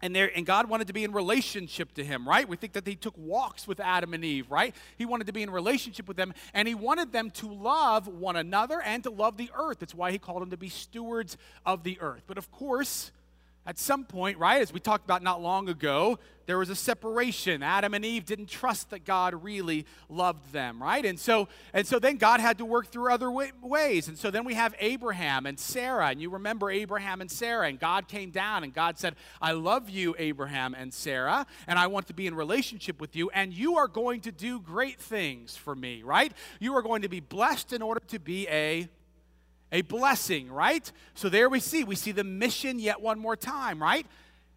And, 0.00 0.14
there, 0.14 0.30
and 0.36 0.44
God 0.44 0.68
wanted 0.68 0.86
to 0.88 0.92
be 0.92 1.02
in 1.02 1.12
relationship 1.12 1.94
to 1.94 2.04
him, 2.04 2.28
right? 2.28 2.46
We 2.46 2.56
think 2.56 2.74
that 2.74 2.86
he 2.86 2.94
took 2.94 3.14
walks 3.16 3.66
with 3.66 3.80
Adam 3.80 4.12
and 4.12 4.24
Eve, 4.24 4.50
right? 4.50 4.74
He 4.98 5.06
wanted 5.06 5.26
to 5.28 5.32
be 5.32 5.42
in 5.42 5.50
relationship 5.50 6.06
with 6.06 6.16
them, 6.16 6.34
and 6.52 6.68
he 6.68 6.74
wanted 6.74 7.10
them 7.10 7.30
to 7.32 7.50
love 7.50 8.06
one 8.06 8.36
another 8.36 8.82
and 8.82 9.02
to 9.04 9.10
love 9.10 9.36
the 9.38 9.50
earth. 9.58 9.78
That's 9.78 9.94
why 9.94 10.12
he 10.12 10.18
called 10.18 10.42
them 10.42 10.50
to 10.50 10.58
be 10.58 10.68
stewards 10.68 11.38
of 11.64 11.84
the 11.84 11.98
earth. 12.00 12.22
But 12.26 12.36
of 12.36 12.50
course, 12.52 13.12
at 13.66 13.78
some 13.78 14.04
point, 14.04 14.38
right, 14.38 14.60
as 14.60 14.72
we 14.72 14.80
talked 14.80 15.04
about 15.04 15.22
not 15.22 15.40
long 15.40 15.68
ago, 15.68 16.18
there 16.46 16.58
was 16.58 16.68
a 16.68 16.74
separation. 16.74 17.62
Adam 17.62 17.94
and 17.94 18.04
Eve 18.04 18.26
didn't 18.26 18.48
trust 18.48 18.90
that 18.90 19.04
God 19.06 19.42
really 19.42 19.86
loved 20.10 20.52
them, 20.52 20.82
right? 20.82 21.04
And 21.04 21.18
so, 21.18 21.48
and 21.72 21.86
so 21.86 21.98
then 21.98 22.16
God 22.16 22.40
had 22.40 22.58
to 22.58 22.66
work 22.66 22.88
through 22.88 23.10
other 23.10 23.30
ways. 23.30 24.08
And 24.08 24.18
so 24.18 24.30
then 24.30 24.44
we 24.44 24.52
have 24.52 24.74
Abraham 24.80 25.46
and 25.46 25.58
Sarah. 25.58 26.08
And 26.08 26.20
you 26.20 26.28
remember 26.28 26.70
Abraham 26.70 27.22
and 27.22 27.30
Sarah. 27.30 27.68
And 27.68 27.80
God 27.80 28.08
came 28.08 28.30
down 28.30 28.64
and 28.64 28.74
God 28.74 28.98
said, 28.98 29.16
I 29.40 29.52
love 29.52 29.88
you, 29.88 30.14
Abraham 30.18 30.74
and 30.74 30.92
Sarah, 30.92 31.46
and 31.66 31.78
I 31.78 31.86
want 31.86 32.06
to 32.08 32.14
be 32.14 32.26
in 32.26 32.34
relationship 32.34 33.00
with 33.00 33.16
you. 33.16 33.30
And 33.30 33.54
you 33.54 33.78
are 33.78 33.88
going 33.88 34.20
to 34.22 34.32
do 34.32 34.60
great 34.60 35.00
things 35.00 35.56
for 35.56 35.74
me, 35.74 36.02
right? 36.02 36.32
You 36.60 36.76
are 36.76 36.82
going 36.82 37.02
to 37.02 37.08
be 37.08 37.20
blessed 37.20 37.72
in 37.72 37.80
order 37.80 38.00
to 38.08 38.18
be 38.18 38.46
a 38.48 38.88
a 39.74 39.82
blessing, 39.82 40.50
right? 40.50 40.90
So 41.14 41.28
there 41.28 41.48
we 41.48 41.58
see, 41.58 41.82
we 41.82 41.96
see 41.96 42.12
the 42.12 42.24
mission 42.24 42.78
yet 42.78 43.00
one 43.00 43.18
more 43.18 43.36
time, 43.36 43.82
right? 43.82 44.06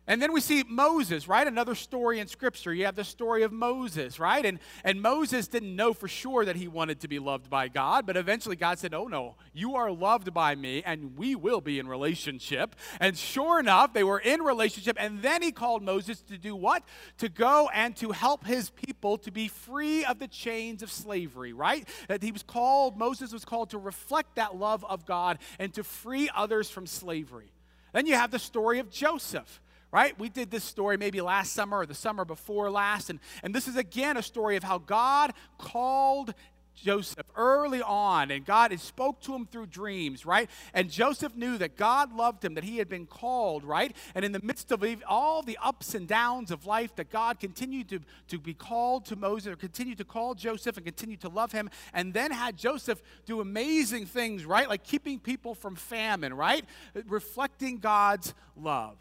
And 0.10 0.22
then 0.22 0.32
we 0.32 0.40
see 0.40 0.64
Moses, 0.66 1.28
right? 1.28 1.46
Another 1.46 1.76
story 1.76 2.20
in 2.20 2.28
Scripture. 2.28 2.74
You 2.74 2.86
have 2.86 2.96
the 2.96 3.04
story 3.04 3.44
of 3.44 3.52
Moses, 3.52 4.22
right? 4.22 4.46
And, 4.46 4.60
and 4.86 5.02
Moses 5.02 5.50
didn't 5.50 5.76
know 5.76 5.94
for 5.94 6.08
sure 6.08 6.46
that 6.46 6.56
he 6.56 6.70
wanted 6.70 7.02
to 7.02 7.10
be 7.10 7.20
loved 7.20 7.50
by 7.50 7.68
God, 7.68 8.06
but 8.06 8.16
eventually 8.16 8.56
God 8.56 8.80
said, 8.80 8.94
Oh, 8.94 9.08
no, 9.08 9.36
you 9.54 9.76
are 9.76 9.92
loved 9.92 10.34
by 10.34 10.56
me, 10.56 10.82
and 10.86 11.18
we 11.18 11.36
will 11.36 11.60
be 11.60 11.78
in 11.78 11.90
relationship. 11.90 12.74
And 13.02 13.18
sure 13.18 13.60
enough, 13.60 13.92
they 13.92 14.04
were 14.06 14.20
in 14.20 14.42
relationship. 14.42 14.96
And 14.98 15.22
then 15.22 15.42
he 15.42 15.52
called 15.52 15.84
Moses 15.84 16.22
to 16.22 16.38
do 16.38 16.56
what? 16.56 16.84
To 17.18 17.28
go 17.28 17.70
and 17.74 17.94
to 17.98 18.12
help 18.12 18.46
his 18.46 18.70
people 18.70 19.18
to 19.20 19.32
be 19.32 19.50
free 19.50 20.06
of 20.06 20.20
the 20.20 20.28
chains 20.30 20.82
of 20.84 20.90
slavery, 20.90 21.52
right? 21.52 21.86
That 22.08 22.24
he 22.24 22.32
was 22.32 22.44
called, 22.44 22.98
Moses 22.98 23.34
was 23.34 23.44
called 23.44 23.72
to 23.72 23.78
reflect 23.78 24.36
that 24.36 24.56
love 24.56 24.86
of 24.86 25.06
God 25.06 25.40
and 25.60 25.74
to 25.74 25.84
free 25.84 26.30
others 26.34 26.70
from 26.70 26.88
slavery. 26.88 27.52
Then 27.92 28.06
you 28.06 28.16
have 28.16 28.32
the 28.32 28.40
story 28.40 28.80
of 28.80 28.90
Joseph 28.90 29.60
right? 29.92 30.18
We 30.20 30.30
did 30.30 30.52
this 30.52 30.64
story 30.64 30.98
maybe 30.98 31.22
last 31.22 31.54
summer 31.54 31.80
or 31.80 31.86
the 31.86 31.96
summer 31.96 32.26
before 32.26 32.70
last. 32.70 33.10
And, 33.10 33.20
and 33.44 33.54
this 33.54 33.68
is 33.68 33.76
again 33.76 34.18
a 34.18 34.24
story 34.24 34.56
of 34.56 34.64
how 34.64 34.78
God 34.80 35.34
called 35.58 36.34
Joseph 36.78 37.26
early 37.36 37.82
on, 37.82 38.30
and 38.32 38.46
God 38.46 38.72
had 38.72 38.80
spoke 38.80 39.20
to 39.22 39.34
him 39.34 39.46
through 39.46 39.66
dreams, 39.68 40.26
right? 40.26 40.50
And 40.74 40.90
Joseph 40.90 41.36
knew 41.36 41.58
that 41.58 41.76
God 41.76 42.14
loved 42.14 42.46
him, 42.46 42.54
that 42.54 42.64
he 42.64 42.78
had 42.78 42.88
been 42.88 43.08
called, 43.08 43.64
right? 43.64 43.96
And 44.14 44.24
in 44.24 44.32
the 44.32 44.40
midst 44.42 44.72
of 44.72 44.86
all 45.08 45.42
the 45.42 45.58
ups 45.62 45.96
and 45.96 46.08
downs 46.08 46.52
of 46.52 46.66
life, 46.66 46.96
that 46.96 47.10
God 47.10 47.40
continued 47.40 47.90
to, 47.90 48.00
to 48.28 48.38
be 48.38 48.54
called 48.54 49.06
to 49.06 49.16
Moses, 49.16 49.54
or 49.54 49.56
continued 49.56 49.98
to 49.98 50.06
call 50.06 50.36
Joseph 50.36 50.78
and 50.78 50.86
continued 50.86 51.22
to 51.22 51.30
love 51.30 51.52
him, 51.52 51.70
and 51.94 52.14
then 52.14 52.32
had 52.32 52.58
Joseph 52.58 53.02
do 53.26 53.42
amazing 53.42 54.06
things, 54.06 54.46
right? 54.46 54.70
Like 54.70 54.84
keeping 54.84 55.20
people 55.20 55.56
from 55.56 55.76
famine, 55.76 56.34
right? 56.34 56.64
Reflecting 57.08 57.78
God's 57.78 58.36
love. 58.56 58.98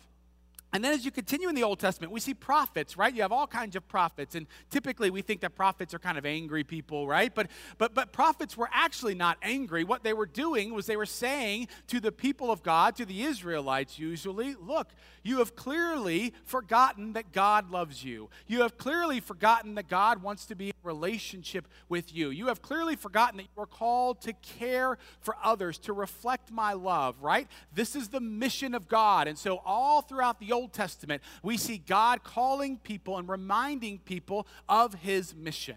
And 0.77 0.85
then 0.85 0.93
as 0.93 1.07
you 1.07 1.11
continue 1.11 1.49
in 1.49 1.55
the 1.55 1.63
Old 1.63 1.79
Testament, 1.79 2.13
we 2.13 2.21
see 2.21 2.35
prophets, 2.35 2.99
right? 2.99 3.15
You 3.15 3.23
have 3.23 3.33
all 3.33 3.47
kinds 3.47 3.77
of 3.77 3.89
prophets. 3.89 4.35
And 4.35 4.47
typically 4.69 5.09
we 5.09 5.23
think 5.23 5.41
that 5.41 5.55
prophets 5.55 5.95
are 5.95 5.99
kind 5.99 6.19
of 6.19 6.27
angry 6.27 6.65
people, 6.65 7.09
right? 7.09 7.35
But 7.35 7.49
but 7.79 7.95
but 7.95 8.13
prophets 8.13 8.59
were 8.59 8.69
actually 8.71 9.15
not 9.15 9.39
angry. 9.41 9.85
What 9.85 10.03
they 10.03 10.13
were 10.13 10.27
doing 10.27 10.75
was 10.75 10.85
they 10.85 10.99
were 10.99 11.07
saying 11.07 11.69
to 11.87 11.99
the 11.99 12.13
people 12.13 12.51
of 12.51 12.63
God, 12.63 12.95
to 12.97 13.07
the 13.07 13.23
Israelites 13.23 13.99
usually, 13.99 14.55
look, 14.55 14.89
you 15.23 15.39
have 15.39 15.57
clearly 15.57 16.35
forgotten 16.45 17.15
that 17.15 17.33
God 17.33 17.71
loves 17.71 18.05
you. 18.05 18.29
You 18.47 18.61
have 18.61 18.77
clearly 18.77 19.21
forgotten 19.21 19.77
that 19.77 19.89
God 19.89 20.23
wants 20.23 20.45
to 20.45 20.55
be 20.55 20.75
relationship 20.87 21.69
with 21.89 22.15
you. 22.15 22.31
You 22.31 22.47
have 22.47 22.63
clearly 22.63 22.97
forgotten 22.97 23.37
that 23.39 23.43
you 23.55 23.63
are 23.63 23.67
called 23.67 24.21
to 24.23 24.33
care 24.33 24.97
for 25.21 25.37
others, 25.43 25.79
to 25.81 25.93
reflect 25.93 26.51
my 26.51 26.73
love, 26.73 27.17
right? 27.21 27.49
This 27.75 27.97
is 27.97 28.09
the 28.09 28.21
mission 28.21 28.75
of 28.75 28.89
God. 28.89 29.29
And 29.29 29.37
so 29.37 29.61
all 29.65 30.03
throughout 30.03 30.41
the 30.41 30.53
Old 30.53 30.73
Testament, 30.73 31.23
we 31.43 31.57
see 31.57 31.79
God 31.79 32.25
calling 32.25 32.79
people 32.79 33.19
and 33.19 33.29
reminding 33.29 33.99
people 33.99 34.47
of 34.69 34.95
his 34.95 35.35
mission. 35.35 35.77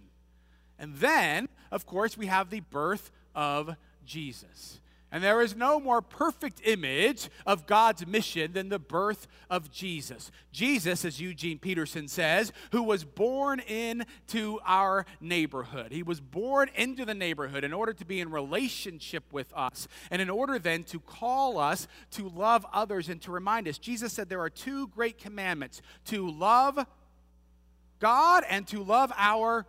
And 0.77 0.95
then, 0.95 1.49
of 1.71 1.85
course, 1.85 2.17
we 2.17 2.27
have 2.27 2.49
the 2.49 2.61
birth 2.61 3.11
of 3.35 3.75
Jesus. 4.05 4.79
And 5.11 5.23
there 5.23 5.41
is 5.41 5.55
no 5.55 5.79
more 5.79 6.01
perfect 6.01 6.61
image 6.63 7.29
of 7.45 7.65
God's 7.65 8.05
mission 8.05 8.53
than 8.53 8.69
the 8.69 8.77
birth 8.77 9.27
of 9.49 9.71
Jesus. 9.71 10.31
Jesus, 10.51 11.03
as 11.03 11.19
Eugene 11.19 11.57
Peterson 11.57 12.07
says, 12.07 12.51
who 12.71 12.83
was 12.83 13.03
born 13.03 13.59
into 13.61 14.59
our 14.65 15.07
neighborhood. 15.19 15.91
He 15.91 16.03
was 16.03 16.19
born 16.19 16.69
into 16.75 17.05
the 17.05 17.15
neighborhood 17.15 17.63
in 17.63 17.73
order 17.73 17.93
to 17.93 18.05
be 18.05 18.21
in 18.21 18.29
relationship 18.29 19.23
with 19.31 19.51
us 19.55 19.87
and 20.11 20.21
in 20.21 20.29
order 20.29 20.59
then 20.59 20.83
to 20.85 20.99
call 20.99 21.57
us 21.57 21.87
to 22.11 22.29
love 22.29 22.65
others 22.71 23.09
and 23.09 23.19
to 23.23 23.31
remind 23.31 23.67
us. 23.67 23.79
Jesus 23.79 24.13
said 24.13 24.29
there 24.29 24.41
are 24.41 24.49
two 24.49 24.87
great 24.89 25.17
commandments 25.17 25.81
to 26.05 26.29
love 26.29 26.85
God 27.99 28.43
and 28.47 28.67
to 28.67 28.83
love 28.83 29.11
our. 29.17 29.65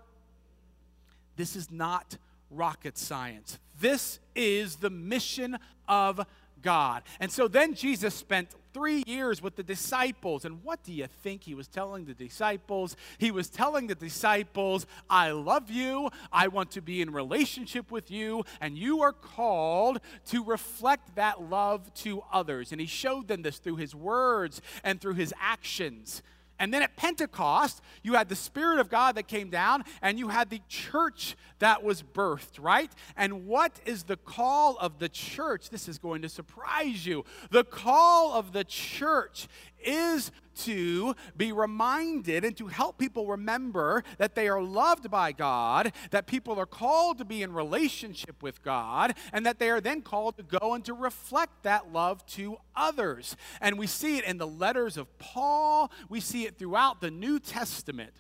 This 1.36 1.56
is 1.56 1.70
not 1.70 2.18
rocket 2.50 2.98
science. 2.98 3.58
This 3.80 4.18
is 4.40 4.76
the 4.76 4.90
mission 4.90 5.58
of 5.86 6.26
God. 6.62 7.02
And 7.20 7.30
so 7.30 7.48
then 7.48 7.74
Jesus 7.74 8.14
spent 8.14 8.48
three 8.72 9.02
years 9.06 9.42
with 9.42 9.56
the 9.56 9.62
disciples. 9.62 10.44
And 10.44 10.62
what 10.62 10.82
do 10.84 10.92
you 10.92 11.06
think 11.22 11.42
he 11.42 11.54
was 11.54 11.66
telling 11.66 12.04
the 12.04 12.14
disciples? 12.14 12.96
He 13.18 13.30
was 13.30 13.48
telling 13.48 13.86
the 13.86 13.94
disciples, 13.94 14.86
I 15.08 15.32
love 15.32 15.70
you, 15.70 16.10
I 16.32 16.48
want 16.48 16.70
to 16.72 16.82
be 16.82 17.02
in 17.02 17.10
relationship 17.12 17.90
with 17.90 18.10
you, 18.10 18.44
and 18.60 18.78
you 18.78 19.02
are 19.02 19.12
called 19.12 20.00
to 20.26 20.44
reflect 20.44 21.16
that 21.16 21.42
love 21.42 21.92
to 21.94 22.22
others. 22.32 22.72
And 22.72 22.80
he 22.80 22.86
showed 22.86 23.28
them 23.28 23.42
this 23.42 23.58
through 23.58 23.76
his 23.76 23.94
words 23.94 24.60
and 24.84 25.00
through 25.00 25.14
his 25.14 25.34
actions. 25.40 26.22
And 26.60 26.72
then 26.72 26.82
at 26.82 26.94
Pentecost, 26.94 27.80
you 28.02 28.14
had 28.14 28.28
the 28.28 28.36
Spirit 28.36 28.78
of 28.78 28.90
God 28.90 29.16
that 29.16 29.26
came 29.26 29.48
down, 29.48 29.82
and 30.02 30.18
you 30.18 30.28
had 30.28 30.50
the 30.50 30.60
church 30.68 31.34
that 31.58 31.82
was 31.82 32.02
birthed, 32.02 32.62
right? 32.62 32.92
And 33.16 33.46
what 33.46 33.80
is 33.86 34.04
the 34.04 34.16
call 34.16 34.76
of 34.78 34.98
the 34.98 35.08
church? 35.08 35.70
This 35.70 35.88
is 35.88 35.98
going 35.98 36.20
to 36.22 36.28
surprise 36.28 37.06
you. 37.06 37.24
The 37.50 37.64
call 37.64 38.34
of 38.34 38.52
the 38.52 38.64
church 38.64 39.48
is 39.84 40.30
to 40.56 41.14
be 41.36 41.52
reminded 41.52 42.44
and 42.44 42.56
to 42.56 42.66
help 42.66 42.98
people 42.98 43.26
remember 43.26 44.04
that 44.18 44.34
they 44.34 44.48
are 44.48 44.62
loved 44.62 45.10
by 45.10 45.32
God, 45.32 45.92
that 46.10 46.26
people 46.26 46.58
are 46.58 46.66
called 46.66 47.18
to 47.18 47.24
be 47.24 47.42
in 47.42 47.52
relationship 47.52 48.42
with 48.42 48.62
God, 48.62 49.14
and 49.32 49.46
that 49.46 49.58
they 49.58 49.70
are 49.70 49.80
then 49.80 50.02
called 50.02 50.36
to 50.36 50.42
go 50.42 50.74
and 50.74 50.84
to 50.84 50.92
reflect 50.92 51.62
that 51.62 51.92
love 51.92 52.24
to 52.26 52.58
others. 52.76 53.36
And 53.60 53.78
we 53.78 53.86
see 53.86 54.18
it 54.18 54.24
in 54.24 54.38
the 54.38 54.46
letters 54.46 54.96
of 54.96 55.18
Paul, 55.18 55.90
we 56.08 56.20
see 56.20 56.46
it 56.46 56.58
throughout 56.58 57.00
the 57.00 57.10
New 57.10 57.38
Testament. 57.38 58.12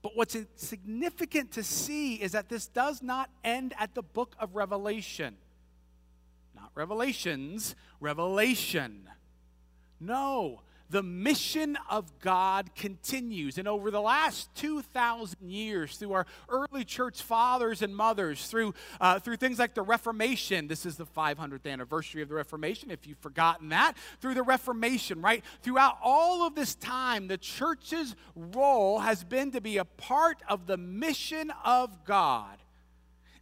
But 0.00 0.16
what's 0.16 0.36
significant 0.54 1.52
to 1.52 1.62
see 1.62 2.14
is 2.14 2.32
that 2.32 2.48
this 2.48 2.68
does 2.68 3.02
not 3.02 3.30
end 3.42 3.74
at 3.78 3.94
the 3.94 4.02
book 4.02 4.36
of 4.38 4.54
Revelation. 4.54 5.36
Not 6.54 6.70
Revelations, 6.74 7.74
Revelation. 8.00 9.08
No, 10.00 10.62
the 10.90 11.02
mission 11.02 11.76
of 11.90 12.18
God 12.20 12.74
continues. 12.74 13.58
And 13.58 13.68
over 13.68 13.90
the 13.90 14.00
last 14.00 14.48
2,000 14.54 15.50
years, 15.50 15.98
through 15.98 16.12
our 16.12 16.24
early 16.48 16.82
church 16.84 17.20
fathers 17.22 17.82
and 17.82 17.94
mothers, 17.94 18.46
through, 18.46 18.72
uh, 19.00 19.18
through 19.18 19.36
things 19.36 19.58
like 19.58 19.74
the 19.74 19.82
Reformation, 19.82 20.66
this 20.66 20.86
is 20.86 20.96
the 20.96 21.04
500th 21.04 21.70
anniversary 21.70 22.22
of 22.22 22.30
the 22.30 22.34
Reformation, 22.34 22.90
if 22.90 23.06
you've 23.06 23.18
forgotten 23.18 23.68
that, 23.68 23.98
through 24.20 24.32
the 24.34 24.42
Reformation, 24.42 25.20
right? 25.20 25.44
Throughout 25.62 25.98
all 26.02 26.46
of 26.46 26.54
this 26.54 26.74
time, 26.74 27.28
the 27.28 27.36
church's 27.36 28.16
role 28.34 29.00
has 29.00 29.24
been 29.24 29.50
to 29.50 29.60
be 29.60 29.76
a 29.76 29.84
part 29.84 30.38
of 30.48 30.66
the 30.66 30.78
mission 30.78 31.52
of 31.64 32.06
God. 32.06 32.56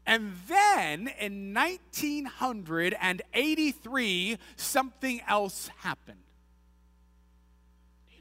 And 0.04 0.32
then 0.48 1.08
in 1.20 1.52
1983, 1.52 4.38
something 4.56 5.20
else 5.28 5.70
happened 5.78 6.25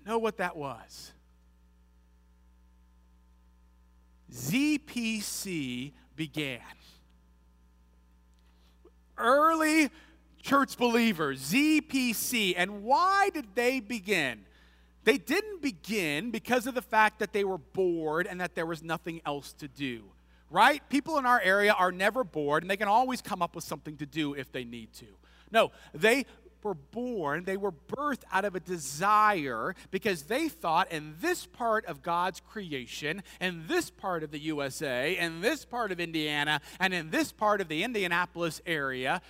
know 0.06 0.18
what 0.18 0.38
that 0.38 0.56
was? 0.56 1.12
ZPC 4.32 5.94
began. 6.16 6.60
Early 9.18 9.90
church 10.42 10.78
believers, 10.78 11.42
ZPC. 11.52 12.54
And 12.56 12.84
why 12.84 13.30
did 13.34 13.56
they 13.56 13.80
begin? 13.80 14.46
They 15.04 15.18
didn't 15.18 15.62
begin 15.62 16.32
because 16.32 16.68
of 16.68 16.76
the 16.76 16.82
fact 16.82 17.20
that 17.20 17.32
they 17.32 17.44
were 17.44 17.58
bored 17.58 18.28
and 18.28 18.42
that 18.42 18.56
there 18.56 18.66
was 18.66 18.84
nothing 18.84 19.22
else 19.26 19.54
to 19.54 19.68
do. 19.68 20.04
Right? 20.50 20.88
People 20.90 21.18
in 21.18 21.26
our 21.26 21.40
area 21.40 21.74
are 21.74 21.92
never 21.92 22.24
bored 22.24 22.64
and 22.64 22.70
they 22.70 22.78
can 22.78 22.88
always 22.88 23.22
come 23.22 23.42
up 23.42 23.56
with 23.56 23.64
something 23.64 23.98
to 23.98 24.06
do 24.06 24.34
if 24.34 24.52
they 24.52 24.64
need 24.64 24.94
to. 24.94 25.08
No, 25.52 25.72
they 25.94 26.26
were 26.66 26.74
born, 26.74 27.46
they 27.46 27.56
were 27.56 27.72
birthed 27.72 28.24
out 28.32 28.44
of 28.44 28.56
a 28.56 28.60
desire 28.60 29.76
because 29.92 30.24
they 30.24 30.50
thought 30.50 30.92
in 30.92 31.16
this 31.22 31.46
part 31.46 31.86
of 31.86 32.02
God's 32.02 32.42
creation, 32.42 33.24
in 33.40 33.68
this 33.68 33.90
part 33.90 34.24
of 34.24 34.32
the 34.32 34.40
USA, 34.40 35.16
in 35.18 35.42
this 35.42 35.64
part 35.64 35.92
of 35.92 36.00
Indiana, 36.00 36.60
and 36.80 36.94
in 36.94 37.12
this 37.12 37.32
part 37.32 37.62
of 37.62 37.68
the 37.68 37.84
Indianapolis 37.84 38.62
area, 38.66 39.22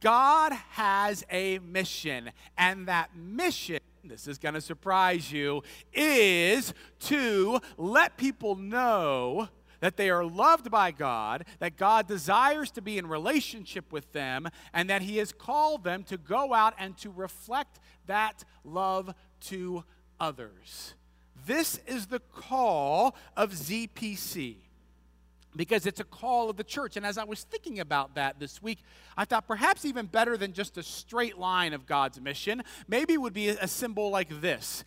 God 0.00 0.52
has 0.70 1.24
a 1.30 1.60
mission. 1.60 2.30
And 2.58 2.88
that 2.88 3.16
mission 3.16 3.78
this 4.02 4.26
is 4.26 4.38
going 4.38 4.54
to 4.54 4.60
surprise 4.62 5.30
you, 5.30 5.62
is 5.92 6.72
to 7.00 7.60
let 7.76 8.16
people 8.16 8.56
know 8.56 9.48
that 9.80 9.96
they 9.96 10.10
are 10.10 10.24
loved 10.24 10.70
by 10.70 10.90
God, 10.90 11.44
that 11.58 11.76
God 11.76 12.06
desires 12.06 12.70
to 12.72 12.82
be 12.82 12.98
in 12.98 13.06
relationship 13.06 13.92
with 13.92 14.12
them, 14.12 14.48
and 14.72 14.88
that 14.88 15.02
He 15.02 15.18
has 15.18 15.32
called 15.32 15.84
them 15.84 16.04
to 16.04 16.16
go 16.16 16.54
out 16.54 16.74
and 16.78 16.96
to 16.98 17.10
reflect 17.10 17.80
that 18.06 18.44
love 18.64 19.14
to 19.40 19.84
others. 20.18 20.94
This 21.46 21.80
is 21.86 22.06
the 22.06 22.20
call 22.20 23.16
of 23.36 23.52
ZPC 23.52 24.56
because 25.56 25.86
it's 25.86 26.00
a 26.00 26.04
call 26.04 26.50
of 26.50 26.56
the 26.56 26.64
church. 26.64 26.96
And 26.96 27.04
as 27.04 27.18
I 27.18 27.24
was 27.24 27.42
thinking 27.42 27.80
about 27.80 28.14
that 28.14 28.38
this 28.38 28.62
week, 28.62 28.78
I 29.16 29.24
thought 29.24 29.46
perhaps 29.46 29.84
even 29.84 30.06
better 30.06 30.36
than 30.36 30.52
just 30.52 30.78
a 30.78 30.82
straight 30.82 31.38
line 31.38 31.72
of 31.72 31.86
God's 31.86 32.20
mission, 32.20 32.62
maybe 32.86 33.16
would 33.16 33.32
be 33.32 33.48
a 33.48 33.66
symbol 33.66 34.10
like 34.10 34.40
this. 34.40 34.84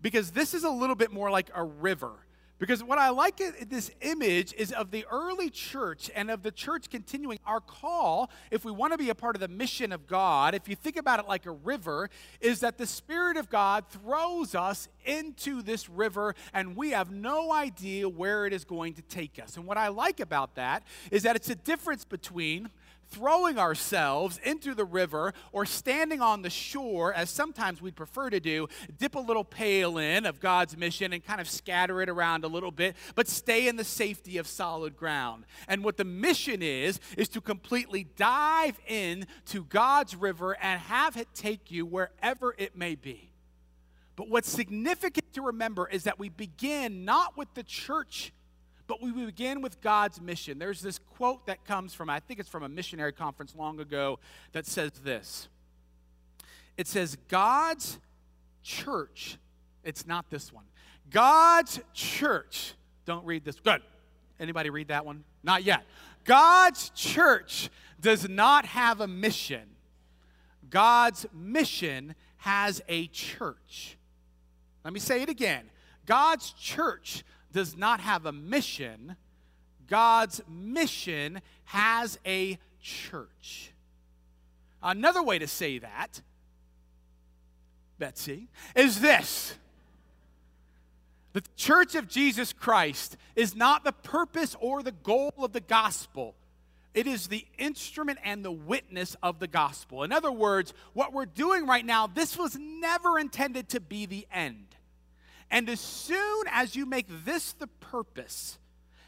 Because 0.00 0.30
this 0.30 0.54
is 0.54 0.62
a 0.62 0.70
little 0.70 0.94
bit 0.94 1.10
more 1.10 1.30
like 1.30 1.50
a 1.54 1.64
river. 1.64 2.12
Because 2.58 2.82
what 2.82 2.98
I 2.98 3.10
like 3.10 3.40
this 3.68 3.90
image 4.00 4.54
is 4.54 4.72
of 4.72 4.90
the 4.90 5.04
early 5.10 5.50
church 5.50 6.10
and 6.14 6.30
of 6.30 6.42
the 6.42 6.50
church 6.50 6.88
continuing. 6.88 7.38
Our 7.44 7.60
call, 7.60 8.30
if 8.50 8.64
we 8.64 8.72
want 8.72 8.92
to 8.94 8.98
be 8.98 9.10
a 9.10 9.14
part 9.14 9.36
of 9.36 9.40
the 9.40 9.48
mission 9.48 9.92
of 9.92 10.06
God, 10.06 10.54
if 10.54 10.66
you 10.66 10.74
think 10.74 10.96
about 10.96 11.20
it 11.20 11.28
like 11.28 11.44
a 11.44 11.50
river, 11.50 12.08
is 12.40 12.60
that 12.60 12.78
the 12.78 12.86
Spirit 12.86 13.36
of 13.36 13.50
God 13.50 13.84
throws 13.90 14.54
us 14.54 14.88
into 15.04 15.60
this 15.60 15.90
river 15.90 16.34
and 16.54 16.76
we 16.76 16.90
have 16.90 17.10
no 17.10 17.52
idea 17.52 18.08
where 18.08 18.46
it 18.46 18.54
is 18.54 18.64
going 18.64 18.94
to 18.94 19.02
take 19.02 19.38
us. 19.38 19.58
And 19.58 19.66
what 19.66 19.76
I 19.76 19.88
like 19.88 20.20
about 20.20 20.54
that 20.54 20.82
is 21.10 21.24
that 21.24 21.36
it's 21.36 21.50
a 21.50 21.54
difference 21.54 22.06
between 22.06 22.70
throwing 23.08 23.58
ourselves 23.58 24.38
into 24.44 24.74
the 24.74 24.84
river 24.84 25.32
or 25.52 25.66
standing 25.66 26.20
on 26.20 26.42
the 26.42 26.50
shore, 26.50 27.12
as 27.12 27.30
sometimes 27.30 27.80
we'd 27.80 27.96
prefer 27.96 28.30
to 28.30 28.40
do, 28.40 28.68
dip 28.98 29.14
a 29.14 29.20
little 29.20 29.44
pail 29.44 29.98
in 29.98 30.26
of 30.26 30.40
God's 30.40 30.76
mission 30.76 31.12
and 31.12 31.24
kind 31.24 31.40
of 31.40 31.48
scatter 31.48 32.02
it 32.02 32.08
around 32.08 32.44
a 32.44 32.48
little 32.48 32.70
bit, 32.70 32.96
but 33.14 33.28
stay 33.28 33.68
in 33.68 33.76
the 33.76 33.84
safety 33.84 34.38
of 34.38 34.46
solid 34.46 34.96
ground. 34.96 35.44
And 35.68 35.84
what 35.84 35.96
the 35.96 36.04
mission 36.04 36.62
is, 36.62 37.00
is 37.16 37.28
to 37.30 37.40
completely 37.40 38.04
dive 38.16 38.78
in 38.86 39.26
to 39.46 39.64
God's 39.64 40.16
river 40.16 40.56
and 40.60 40.80
have 40.80 41.16
it 41.16 41.28
take 41.34 41.70
you 41.70 41.86
wherever 41.86 42.54
it 42.58 42.76
may 42.76 42.94
be. 42.94 43.32
But 44.16 44.30
what's 44.30 44.50
significant 44.50 45.34
to 45.34 45.42
remember 45.42 45.86
is 45.86 46.04
that 46.04 46.18
we 46.18 46.30
begin 46.30 47.04
not 47.04 47.36
with 47.36 47.52
the 47.54 47.62
church 47.62 48.32
but 48.86 49.02
we 49.02 49.10
begin 49.12 49.62
with 49.62 49.80
God's 49.80 50.20
mission. 50.20 50.58
There's 50.58 50.80
this 50.80 50.98
quote 50.98 51.46
that 51.46 51.64
comes 51.64 51.94
from, 51.94 52.08
I 52.08 52.20
think 52.20 52.40
it's 52.40 52.48
from 52.48 52.62
a 52.62 52.68
missionary 52.68 53.12
conference 53.12 53.54
long 53.56 53.80
ago, 53.80 54.18
that 54.52 54.66
says 54.66 54.92
this 55.04 55.48
It 56.76 56.86
says, 56.86 57.16
God's 57.28 57.98
church, 58.62 59.38
it's 59.84 60.06
not 60.06 60.30
this 60.30 60.52
one. 60.52 60.64
God's 61.10 61.80
church, 61.92 62.74
don't 63.04 63.24
read 63.24 63.44
this. 63.44 63.60
Good. 63.60 63.82
Anybody 64.38 64.70
read 64.70 64.88
that 64.88 65.06
one? 65.06 65.24
Not 65.42 65.64
yet. 65.64 65.84
God's 66.24 66.90
church 66.90 67.70
does 68.00 68.28
not 68.28 68.66
have 68.66 69.00
a 69.00 69.06
mission. 69.06 69.62
God's 70.68 71.26
mission 71.32 72.14
has 72.38 72.82
a 72.88 73.06
church. 73.08 73.96
Let 74.84 74.92
me 74.92 75.00
say 75.00 75.22
it 75.22 75.28
again. 75.28 75.70
God's 76.04 76.50
church 76.52 77.24
does 77.56 77.74
not 77.74 78.00
have 78.00 78.26
a 78.26 78.32
mission, 78.32 79.16
God's 79.86 80.42
mission 80.46 81.40
has 81.64 82.18
a 82.26 82.58
church. 82.82 83.72
Another 84.82 85.22
way 85.22 85.38
to 85.38 85.46
say 85.46 85.78
that, 85.78 86.20
Betsy, 87.98 88.48
is 88.74 89.00
this. 89.00 89.54
The 91.32 91.42
church 91.56 91.94
of 91.94 92.08
Jesus 92.08 92.52
Christ 92.52 93.16
is 93.34 93.56
not 93.56 93.84
the 93.84 93.92
purpose 93.92 94.54
or 94.60 94.82
the 94.82 94.92
goal 94.92 95.32
of 95.38 95.54
the 95.54 95.60
gospel. 95.60 96.34
It 96.92 97.06
is 97.06 97.28
the 97.28 97.46
instrument 97.56 98.18
and 98.22 98.44
the 98.44 98.52
witness 98.52 99.16
of 99.22 99.38
the 99.38 99.48
gospel. 99.48 100.02
In 100.02 100.12
other 100.12 100.30
words, 100.30 100.74
what 100.92 101.14
we're 101.14 101.24
doing 101.24 101.66
right 101.66 101.86
now, 101.86 102.06
this 102.06 102.36
was 102.36 102.54
never 102.60 103.18
intended 103.18 103.70
to 103.70 103.80
be 103.80 104.04
the 104.04 104.26
end. 104.30 104.75
And 105.50 105.68
as 105.68 105.80
soon 105.80 106.44
as 106.50 106.74
you 106.74 106.86
make 106.86 107.06
this 107.24 107.52
the 107.52 107.66
purpose, 107.66 108.58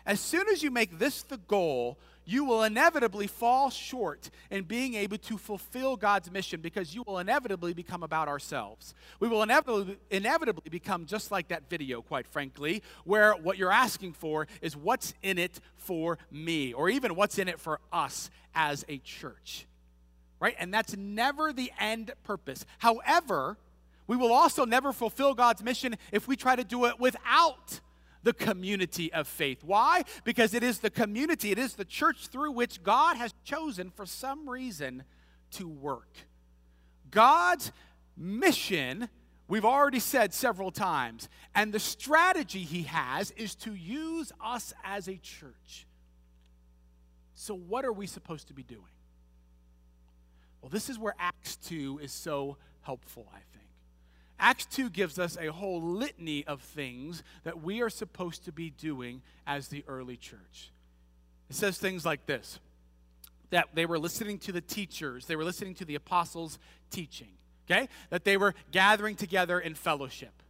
as 0.06 0.20
soon 0.20 0.48
as 0.48 0.62
you 0.62 0.70
make 0.70 0.98
this 0.98 1.22
the 1.22 1.36
goal, 1.36 1.98
you 2.24 2.44
will 2.44 2.62
inevitably 2.62 3.26
fall 3.26 3.70
short 3.70 4.30
in 4.50 4.64
being 4.64 4.94
able 4.94 5.16
to 5.16 5.38
fulfill 5.38 5.96
God's 5.96 6.30
mission 6.30 6.60
because 6.60 6.94
you 6.94 7.02
will 7.06 7.18
inevitably 7.18 7.72
become 7.72 8.02
about 8.02 8.28
ourselves. 8.28 8.94
We 9.18 9.28
will 9.28 9.42
inevitably, 9.42 9.98
inevitably 10.10 10.68
become 10.70 11.06
just 11.06 11.30
like 11.30 11.48
that 11.48 11.70
video, 11.70 12.02
quite 12.02 12.26
frankly, 12.26 12.82
where 13.04 13.32
what 13.32 13.56
you're 13.56 13.72
asking 13.72 14.12
for 14.12 14.46
is 14.60 14.76
what's 14.76 15.14
in 15.22 15.38
it 15.38 15.58
for 15.76 16.18
me, 16.30 16.74
or 16.74 16.90
even 16.90 17.14
what's 17.14 17.38
in 17.38 17.48
it 17.48 17.58
for 17.58 17.80
us 17.92 18.30
as 18.54 18.84
a 18.88 18.98
church. 18.98 19.66
right? 20.40 20.54
And 20.58 20.72
that's 20.72 20.96
never 20.96 21.52
the 21.52 21.72
end 21.78 22.12
purpose. 22.24 22.64
However, 22.78 23.56
we 24.08 24.16
will 24.16 24.32
also 24.32 24.64
never 24.64 24.92
fulfill 24.92 25.34
God's 25.34 25.62
mission 25.62 25.94
if 26.10 26.26
we 26.26 26.34
try 26.34 26.56
to 26.56 26.64
do 26.64 26.86
it 26.86 26.98
without 26.98 27.80
the 28.24 28.32
community 28.32 29.12
of 29.12 29.28
faith. 29.28 29.62
Why? 29.62 30.02
Because 30.24 30.54
it 30.54 30.64
is 30.64 30.80
the 30.80 30.90
community, 30.90 31.52
it 31.52 31.58
is 31.58 31.74
the 31.74 31.84
church 31.84 32.26
through 32.26 32.52
which 32.52 32.82
God 32.82 33.16
has 33.16 33.32
chosen 33.44 33.90
for 33.90 34.06
some 34.06 34.48
reason 34.48 35.04
to 35.52 35.68
work. 35.68 36.10
God's 37.10 37.70
mission, 38.16 39.08
we've 39.46 39.64
already 39.64 40.00
said 40.00 40.34
several 40.34 40.70
times, 40.70 41.28
and 41.54 41.72
the 41.72 41.78
strategy 41.78 42.64
he 42.64 42.82
has 42.84 43.30
is 43.32 43.54
to 43.56 43.74
use 43.74 44.32
us 44.42 44.72
as 44.84 45.08
a 45.08 45.16
church. 45.16 45.86
So, 47.34 47.54
what 47.54 47.84
are 47.84 47.92
we 47.92 48.06
supposed 48.06 48.48
to 48.48 48.54
be 48.54 48.64
doing? 48.64 48.82
Well, 50.60 50.70
this 50.70 50.90
is 50.90 50.98
where 50.98 51.14
Acts 51.18 51.56
2 51.56 52.00
is 52.02 52.10
so 52.10 52.56
helpful, 52.82 53.28
I 53.32 53.38
think. 53.52 53.57
Acts 54.38 54.66
2 54.66 54.90
gives 54.90 55.18
us 55.18 55.36
a 55.36 55.48
whole 55.48 55.82
litany 55.82 56.44
of 56.46 56.60
things 56.60 57.22
that 57.44 57.62
we 57.62 57.80
are 57.80 57.90
supposed 57.90 58.44
to 58.44 58.52
be 58.52 58.70
doing 58.70 59.22
as 59.46 59.68
the 59.68 59.84
early 59.88 60.16
church. 60.16 60.70
It 61.50 61.56
says 61.56 61.78
things 61.78 62.04
like 62.04 62.26
this 62.26 62.58
that 63.50 63.68
they 63.72 63.86
were 63.86 63.98
listening 63.98 64.38
to 64.38 64.52
the 64.52 64.60
teachers, 64.60 65.24
they 65.24 65.34
were 65.34 65.44
listening 65.44 65.74
to 65.74 65.84
the 65.86 65.94
apostles' 65.94 66.58
teaching, 66.90 67.28
okay? 67.68 67.88
That 68.10 68.24
they 68.24 68.36
were 68.36 68.54
gathering 68.72 69.16
together 69.16 69.58
in 69.58 69.74
fellowship, 69.74 70.42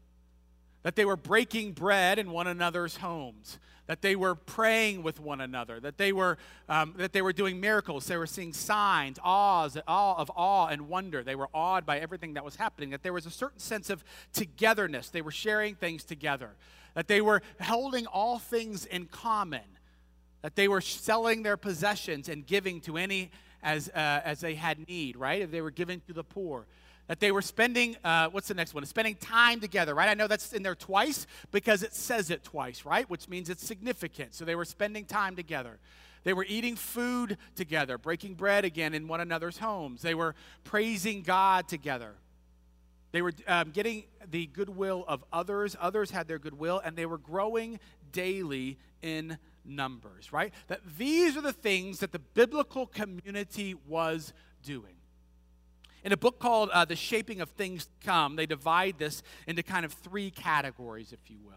that 0.88 0.96
they 0.96 1.05
were 1.05 1.18
breaking 1.18 1.72
bread 1.72 2.18
in 2.18 2.31
one 2.31 2.46
another's 2.46 2.96
homes, 2.96 3.59
that 3.88 4.01
they 4.01 4.16
were 4.16 4.35
praying 4.35 5.03
with 5.03 5.20
one 5.20 5.38
another, 5.38 5.79
that 5.79 5.98
they 5.98 6.14
were, 6.14 6.38
um, 6.66 6.94
that 6.96 7.12
they 7.12 7.20
were 7.20 7.35
doing 7.35 7.61
miracles, 7.61 8.07
they 8.07 8.16
were 8.16 8.27
seeing 8.27 8.55
signs, 8.55 9.18
awes, 9.22 9.77
awe 9.87 10.14
of 10.16 10.33
awe 10.35 10.68
and 10.68 10.88
wonder. 10.88 11.22
They 11.22 11.35
were 11.35 11.51
awed 11.53 11.85
by 11.85 11.98
everything 11.98 12.33
that 12.33 12.44
was 12.46 12.57
happening, 12.57 12.88
that 12.88 13.03
there 13.03 13.12
was 13.12 13.27
a 13.27 13.31
certain 13.31 13.59
sense 13.59 13.90
of 13.90 14.03
togetherness. 14.33 15.11
They 15.11 15.20
were 15.20 15.31
sharing 15.31 15.74
things 15.74 16.05
together, 16.05 16.53
that 16.94 17.07
they 17.07 17.20
were 17.20 17.42
holding 17.61 18.07
all 18.07 18.38
things 18.38 18.87
in 18.87 19.09
common 19.09 19.61
that 20.40 20.57
they 20.57 20.68
were 20.68 20.81
selling 20.81 21.42
their 21.42 21.59
possessions 21.59 22.31
and 22.31 22.46
giving 22.46 22.81
to 22.81 22.96
any 22.96 23.31
as, 23.62 23.90
uh, 23.90 24.22
as 24.24 24.40
they 24.40 24.55
had 24.55 24.88
need, 24.88 25.16
right? 25.16 25.42
If 25.42 25.51
they 25.51 25.61
were 25.61 25.70
giving 25.70 26.01
to 26.07 26.14
the 26.14 26.24
poor. 26.24 26.66
That 27.09 27.21
they 27.21 27.33
were 27.33 27.42
spending, 27.42 27.97
uh, 28.05 28.29
what's 28.29 28.49
the 28.49 28.55
next 28.55 28.75
one? 28.75 28.85
Spending 28.87 29.16
time 29.16 29.61
together, 29.61 29.94
right? 29.94 30.09
I 30.09 30.14
know 30.14 30.27
that's 30.27 30.53
in 30.53 30.62
there 30.62 30.75
twice 30.75 31.27
because 31.51 31.83
it 31.83 31.94
says 31.94 32.31
it 32.31 32.44
twice, 32.44 32.85
right? 32.85 33.09
Which 33.09 33.29
means 33.29 33.49
it's 33.49 33.66
significant. 33.66 34.35
So 34.35 34.44
they 34.44 34.55
were 34.55 34.66
spending 34.66 35.07
time 35.07 35.35
together. 35.35 35.79
They 36.25 36.35
were 36.35 36.44
eating 36.47 36.77
food 36.77 37.38
together, 37.57 37.97
breaking 37.97 38.35
bread 38.35 38.64
again 38.64 38.92
in 38.92 39.09
one 39.09 39.21
another's 39.21 39.59
homes. 39.59 40.03
They 40.03 40.14
were 40.14 40.35
praising 40.64 41.23
God 41.23 41.66
together. 41.66 42.14
They 43.12 43.23
were 43.23 43.33
um, 43.47 43.71
getting 43.71 44.05
the 44.31 44.47
goodwill 44.47 45.05
of 45.09 45.25
others. 45.33 45.77
Others 45.81 46.11
had 46.11 46.29
their 46.29 46.38
goodwill, 46.38 46.81
and 46.85 46.94
they 46.94 47.07
were 47.07 47.16
growing 47.16 47.81
daily 48.12 48.77
in 49.01 49.38
numbers, 49.64 50.33
right? 50.33 50.53
That 50.66 50.81
these 50.99 51.37
are 51.37 51.40
the 51.40 51.53
things 51.53 52.01
that 52.01 52.12
the 52.12 52.18
biblical 52.18 52.87
community 52.87 53.75
was 53.87 54.35
doing. 54.62 54.97
In 56.04 56.12
a 56.12 56.16
book 56.16 56.38
called 56.38 56.70
uh, 56.70 56.84
The 56.84 56.96
Shaping 56.96 57.40
of 57.40 57.50
Things 57.50 57.88
Come, 58.04 58.37
they 58.37 58.46
divide 58.46 58.98
this 58.98 59.22
into 59.46 59.62
kind 59.62 59.84
of 59.84 59.92
three 59.92 60.30
categories, 60.30 61.12
if 61.12 61.30
you 61.30 61.38
will. 61.44 61.54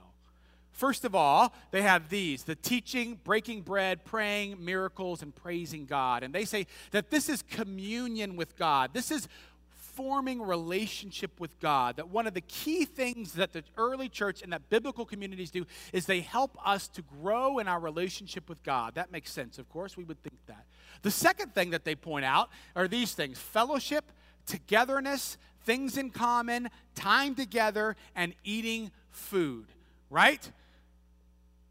First 0.71 1.05
of 1.05 1.13
all, 1.13 1.53
they 1.71 1.81
have 1.83 2.09
these 2.09 2.43
the 2.43 2.55
teaching, 2.55 3.19
breaking 3.23 3.61
bread, 3.61 4.03
praying, 4.03 4.63
miracles, 4.63 5.21
and 5.21 5.35
praising 5.35 5.85
God. 5.85 6.23
And 6.23 6.33
they 6.33 6.45
say 6.45 6.65
that 6.91 7.09
this 7.09 7.29
is 7.29 7.41
communion 7.43 8.35
with 8.35 8.57
God. 8.57 8.91
This 8.93 9.11
is 9.11 9.27
forming 9.75 10.41
relationship 10.41 11.39
with 11.39 11.59
God. 11.59 11.97
That 11.97 12.09
one 12.09 12.25
of 12.25 12.33
the 12.33 12.41
key 12.41 12.85
things 12.85 13.33
that 13.33 13.51
the 13.51 13.63
early 13.77 14.09
church 14.09 14.41
and 14.41 14.53
that 14.53 14.69
biblical 14.69 15.05
communities 15.05 15.51
do 15.51 15.65
is 15.91 16.05
they 16.05 16.21
help 16.21 16.57
us 16.65 16.87
to 16.89 17.01
grow 17.01 17.59
in 17.59 17.67
our 17.67 17.79
relationship 17.79 18.49
with 18.49 18.63
God. 18.63 18.95
That 18.95 19.11
makes 19.11 19.31
sense, 19.31 19.59
of 19.59 19.69
course. 19.69 19.97
We 19.97 20.03
would 20.05 20.23
think 20.23 20.37
that. 20.47 20.65
The 21.01 21.11
second 21.11 21.53
thing 21.53 21.71
that 21.71 21.83
they 21.83 21.95
point 21.95 22.25
out 22.25 22.49
are 22.75 22.87
these 22.87 23.13
things 23.13 23.37
fellowship, 23.37 24.11
togetherness, 24.45 25.37
things 25.63 25.97
in 25.97 26.09
common, 26.09 26.69
time 26.95 27.35
together, 27.35 27.95
and 28.15 28.33
eating 28.43 28.91
food, 29.11 29.65
right? 30.09 30.51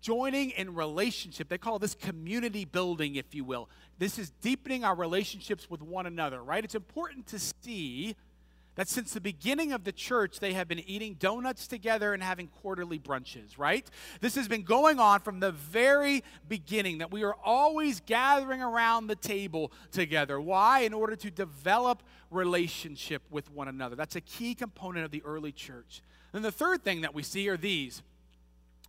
joining 0.01 0.51
in 0.51 0.75
relationship. 0.75 1.49
They 1.49 1.59
call 1.59 1.79
this 1.79 1.95
community 1.95 2.65
building, 2.65 3.17
if 3.17 3.35
you 3.35 3.45
will. 3.45 3.69
This 3.99 4.19
is 4.19 4.31
deepening 4.41 4.85
our 4.85 4.95
relationships 4.95 5.69
with 5.69 5.83
one 5.83 6.07
another, 6.07 6.43
right? 6.43 6.65
It's 6.65 6.75
important 6.75 7.27
to 7.29 7.39
see 7.39 8.17
that 8.81 8.89
since 8.89 9.13
the 9.13 9.21
beginning 9.21 9.73
of 9.73 9.85
the 9.85 9.93
church, 9.93 10.41
they 10.41 10.55
have 10.55 10.67
been 10.67 10.79
eating 10.89 11.13
donuts 11.19 11.67
together 11.67 12.15
and 12.15 12.23
having 12.23 12.47
quarterly 12.47 12.99
brunches, 12.99 13.59
right? 13.59 13.87
This 14.23 14.35
has 14.37 14.49
been 14.49 14.63
going 14.63 14.99
on 14.99 15.21
from 15.21 15.39
the 15.39 15.53
very 15.53 16.25
beginning, 16.49 16.97
that 16.99 17.11
we 17.11 17.23
are 17.23 17.37
always 17.45 18.01
gathering 18.01 18.63
around 18.63 19.09
the 19.09 19.17
table 19.17 19.71
together. 19.93 20.41
Why? 20.41 20.81
In 20.81 20.95
order 20.95 21.15
to 21.15 21.31
develop 21.31 22.03
relationship 22.31 23.21
with 23.29 23.53
one 23.53 23.69
another. 23.69 23.97
That's 23.97 24.17
a 24.17 24.23
key 24.23 24.55
component 24.55 25.05
of 25.05 25.11
the 25.11 25.23
early 25.25 25.53
church. 25.53 26.01
Then 26.33 26.41
the 26.41 26.51
third 26.51 26.83
thing 26.83 27.03
that 27.03 27.13
we 27.13 27.23
see 27.23 27.51
are 27.51 27.59
these 27.59 28.03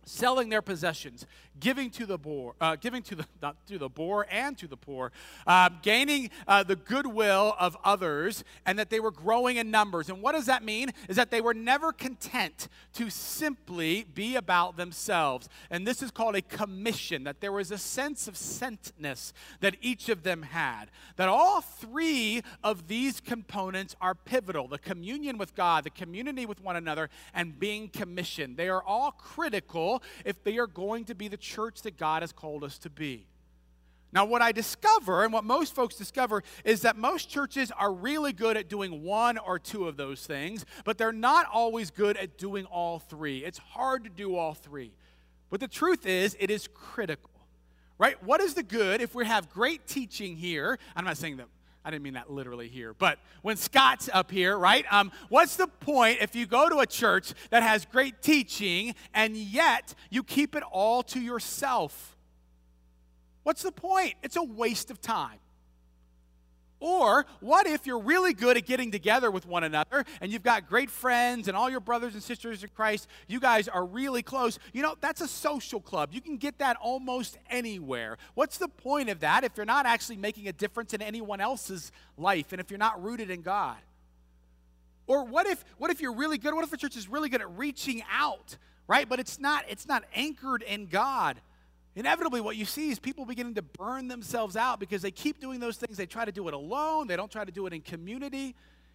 selling 0.04 0.48
their 0.48 0.62
possessions, 0.62 1.26
giving 1.60 1.90
to 1.90 2.06
the 2.06 2.18
poor, 2.18 2.54
uh, 2.60 2.76
giving 2.76 3.02
to 3.02 3.14
the 3.14 3.26
not 3.42 3.56
to 3.66 3.78
the 3.78 3.88
poor 3.88 4.26
and 4.30 4.56
to 4.58 4.66
the 4.66 4.76
poor, 4.76 5.12
uh, 5.46 5.68
gaining 5.82 6.30
uh, 6.46 6.62
the 6.62 6.76
goodwill 6.76 7.54
of 7.58 7.76
others, 7.84 8.44
and 8.66 8.78
that 8.78 8.90
they 8.90 9.00
were 9.00 9.10
growing 9.10 9.56
in 9.56 9.70
numbers. 9.70 10.08
And 10.08 10.22
what 10.22 10.32
does 10.32 10.46
that 10.46 10.64
mean? 10.64 10.90
Is 11.08 11.16
that 11.16 11.30
they 11.30 11.40
were 11.40 11.54
never 11.54 11.92
content 11.92 12.68
to 12.94 13.10
simply 13.10 14.04
be 14.14 14.36
about 14.36 14.76
themselves. 14.76 15.48
And 15.70 15.86
this 15.86 16.02
is 16.02 16.10
called 16.10 16.36
a 16.36 16.42
commission. 16.42 17.24
That 17.24 17.40
there 17.40 17.52
was 17.52 17.70
a 17.70 17.78
sense 17.78 18.26
of 18.28 18.34
sentness 18.34 19.32
that 19.60 19.76
each 19.80 20.08
of 20.08 20.22
them 20.22 20.42
had. 20.42 20.86
That 21.16 21.28
all 21.28 21.60
three 21.60 22.42
of 22.64 22.88
these 22.88 23.20
components 23.20 23.94
are 24.00 24.14
pivotal: 24.14 24.68
the 24.68 24.78
communion 24.78 25.38
with 25.38 25.54
God, 25.54 25.84
the 25.84 25.90
community 25.90 26.46
with 26.46 26.60
one 26.62 26.76
another, 26.76 27.10
and 27.34 27.58
being 27.58 27.88
commissioned. 27.88 28.56
They 28.56 28.68
are 28.68 28.82
all 28.82 29.12
critical 29.12 29.91
if 30.24 30.42
they 30.44 30.58
are 30.58 30.66
going 30.66 31.04
to 31.06 31.14
be 31.14 31.28
the 31.28 31.36
church 31.36 31.82
that 31.82 31.96
God 31.96 32.22
has 32.22 32.32
called 32.32 32.62
us 32.62 32.78
to 32.78 32.90
be. 32.90 33.26
Now, 34.12 34.26
what 34.26 34.42
I 34.42 34.52
discover, 34.52 35.24
and 35.24 35.32
what 35.32 35.42
most 35.42 35.74
folks 35.74 35.94
discover, 35.96 36.42
is 36.64 36.82
that 36.82 36.96
most 36.96 37.30
churches 37.30 37.70
are 37.70 37.92
really 37.92 38.34
good 38.34 38.58
at 38.58 38.68
doing 38.68 39.02
one 39.02 39.38
or 39.38 39.58
two 39.58 39.88
of 39.88 39.96
those 39.96 40.26
things, 40.26 40.66
but 40.84 40.98
they're 40.98 41.12
not 41.12 41.46
always 41.50 41.90
good 41.90 42.18
at 42.18 42.36
doing 42.36 42.66
all 42.66 42.98
three. 42.98 43.38
It's 43.38 43.58
hard 43.58 44.04
to 44.04 44.10
do 44.10 44.36
all 44.36 44.52
three. 44.52 44.92
But 45.48 45.60
the 45.60 45.68
truth 45.68 46.06
is, 46.06 46.36
it 46.38 46.50
is 46.50 46.68
critical, 46.74 47.30
right? 47.98 48.22
What 48.22 48.42
is 48.42 48.52
the 48.52 48.62
good 48.62 49.00
if 49.00 49.14
we 49.14 49.24
have 49.24 49.48
great 49.48 49.86
teaching 49.86 50.36
here? 50.36 50.78
I'm 50.94 51.06
not 51.06 51.16
saying 51.16 51.38
that 51.38 51.48
I 51.84 51.90
didn't 51.90 52.04
mean 52.04 52.14
that 52.14 52.30
literally 52.30 52.68
here, 52.68 52.94
but 52.94 53.18
when 53.42 53.56
Scott's 53.56 54.08
up 54.12 54.30
here, 54.30 54.56
right? 54.56 54.84
Um, 54.90 55.10
what's 55.28 55.56
the 55.56 55.66
point 55.66 56.18
if 56.20 56.36
you 56.36 56.46
go 56.46 56.68
to 56.68 56.78
a 56.78 56.86
church 56.86 57.34
that 57.50 57.62
has 57.64 57.84
great 57.86 58.22
teaching 58.22 58.94
and 59.12 59.36
yet 59.36 59.94
you 60.08 60.22
keep 60.22 60.54
it 60.54 60.62
all 60.70 61.02
to 61.04 61.20
yourself? 61.20 62.16
What's 63.42 63.62
the 63.62 63.72
point? 63.72 64.14
It's 64.22 64.36
a 64.36 64.42
waste 64.44 64.92
of 64.92 65.00
time. 65.00 65.38
Or 66.82 67.26
what 67.38 67.68
if 67.68 67.86
you're 67.86 68.00
really 68.00 68.34
good 68.34 68.56
at 68.56 68.66
getting 68.66 68.90
together 68.90 69.30
with 69.30 69.46
one 69.46 69.62
another 69.62 70.04
and 70.20 70.32
you've 70.32 70.42
got 70.42 70.68
great 70.68 70.90
friends 70.90 71.46
and 71.46 71.56
all 71.56 71.70
your 71.70 71.78
brothers 71.78 72.14
and 72.14 72.22
sisters 72.22 72.64
in 72.64 72.70
Christ, 72.70 73.06
you 73.28 73.38
guys 73.38 73.68
are 73.68 73.84
really 73.84 74.20
close? 74.20 74.58
You 74.72 74.82
know, 74.82 74.96
that's 75.00 75.20
a 75.20 75.28
social 75.28 75.80
club. 75.80 76.08
You 76.12 76.20
can 76.20 76.38
get 76.38 76.58
that 76.58 76.76
almost 76.82 77.38
anywhere. 77.48 78.18
What's 78.34 78.58
the 78.58 78.66
point 78.66 79.10
of 79.10 79.20
that 79.20 79.44
if 79.44 79.52
you're 79.56 79.64
not 79.64 79.86
actually 79.86 80.16
making 80.16 80.48
a 80.48 80.52
difference 80.52 80.92
in 80.92 81.00
anyone 81.00 81.40
else's 81.40 81.92
life 82.18 82.50
and 82.50 82.60
if 82.60 82.68
you're 82.68 82.78
not 82.78 83.00
rooted 83.00 83.30
in 83.30 83.42
God? 83.42 83.78
Or 85.06 85.24
what 85.24 85.46
if 85.46 85.64
what 85.78 85.92
if 85.92 86.00
you're 86.00 86.14
really 86.14 86.36
good? 86.36 86.52
What 86.52 86.64
if 86.64 86.70
the 86.70 86.76
church 86.76 86.96
is 86.96 87.08
really 87.08 87.28
good 87.28 87.42
at 87.42 87.56
reaching 87.56 88.02
out, 88.10 88.56
right? 88.88 89.08
But 89.08 89.20
it's 89.20 89.38
not 89.38 89.64
it's 89.68 89.86
not 89.86 90.02
anchored 90.16 90.62
in 90.62 90.86
God. 90.86 91.40
Inevitably, 91.94 92.40
what 92.40 92.56
you 92.56 92.64
see 92.64 92.90
is 92.90 92.98
people 92.98 93.26
beginning 93.26 93.54
to 93.54 93.62
burn 93.62 94.08
themselves 94.08 94.56
out 94.56 94.80
because 94.80 95.02
they 95.02 95.10
keep 95.10 95.40
doing 95.40 95.60
those 95.60 95.76
things. 95.76 95.98
They 95.98 96.06
try 96.06 96.24
to 96.24 96.32
do 96.32 96.48
it 96.48 96.54
alone, 96.54 97.06
they 97.06 97.16
don't 97.16 97.30
try 97.30 97.44
to 97.44 97.52
do 97.52 97.66
it 97.66 97.72
in 97.72 97.82
community, 97.82 98.54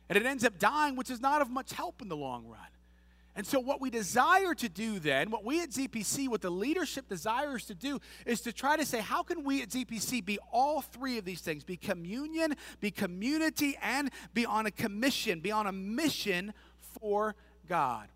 and 0.10 0.18
it 0.18 0.26
ends 0.26 0.44
up 0.44 0.58
dying, 0.58 0.96
which 0.96 1.12
is 1.12 1.22
not 1.22 1.42
of 1.42 1.50
much 1.50 1.74
help 1.74 2.02
in 2.02 2.08
the 2.08 2.18
long 2.18 2.48
run. 2.48 2.60
And 3.36 3.46
so, 3.46 3.60
what 3.60 3.80
we 3.80 3.92
desire 3.92 4.56
to 4.56 4.68
do 4.68 4.98
then, 4.98 5.30
what 5.30 5.46
we 5.46 5.62
at 5.62 5.70
ZPC, 5.70 6.28
what 6.28 6.42
the 6.42 6.50
leadership 6.50 7.08
desires 7.08 7.66
to 7.66 7.76
do, 7.76 8.00
is 8.26 8.42
to 8.42 8.52
try 8.52 8.76
to 8.76 8.84
say, 8.84 9.00
how 9.00 9.22
can 9.22 9.44
we 9.44 9.62
at 9.62 9.70
ZPC 9.70 10.26
be 10.26 10.40
all 10.52 10.82
three 10.82 11.20
of 11.20 11.26
these 11.26 11.42
things? 11.42 11.64
Be 11.64 11.78
communion, 11.78 12.56
be 12.80 12.90
community, 12.90 13.78
and 13.84 14.10
be 14.34 14.48
on 14.48 14.66
a 14.66 14.72
commission, 14.72 15.40
be 15.40 15.52
on 15.52 15.68
a 15.68 15.72
mission 15.72 16.52
for 17.00 17.36
God. 17.70 18.08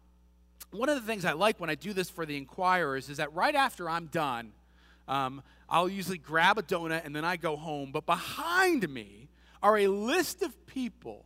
One 0.71 0.89
of 0.89 0.95
the 0.95 1.05
things 1.05 1.23
I 1.23 1.33
like 1.33 1.59
when 1.59 1.69
I 1.69 1.75
do 1.75 1.93
this 1.93 2.09
for 2.09 2.25
the 2.25 2.35
inquirers 2.35 3.07
is 3.07 3.17
that 3.17 3.31
right 3.35 3.53
after 3.53 3.87
I'm 3.87 4.07
done, 4.07 4.53
um, 5.07 5.41
I'll 5.69 5.89
usually 5.89 6.17
grab 6.17 6.57
a 6.57 6.63
donut 6.63 7.05
and 7.05 7.15
then 7.15 7.25
I 7.25 7.37
go 7.37 7.55
home. 7.55 7.91
But 7.91 8.05
behind 8.05 8.87
me 8.89 9.29
are 9.63 9.77
a 9.77 9.87
list 9.87 10.41
of 10.41 10.65
people 10.67 11.25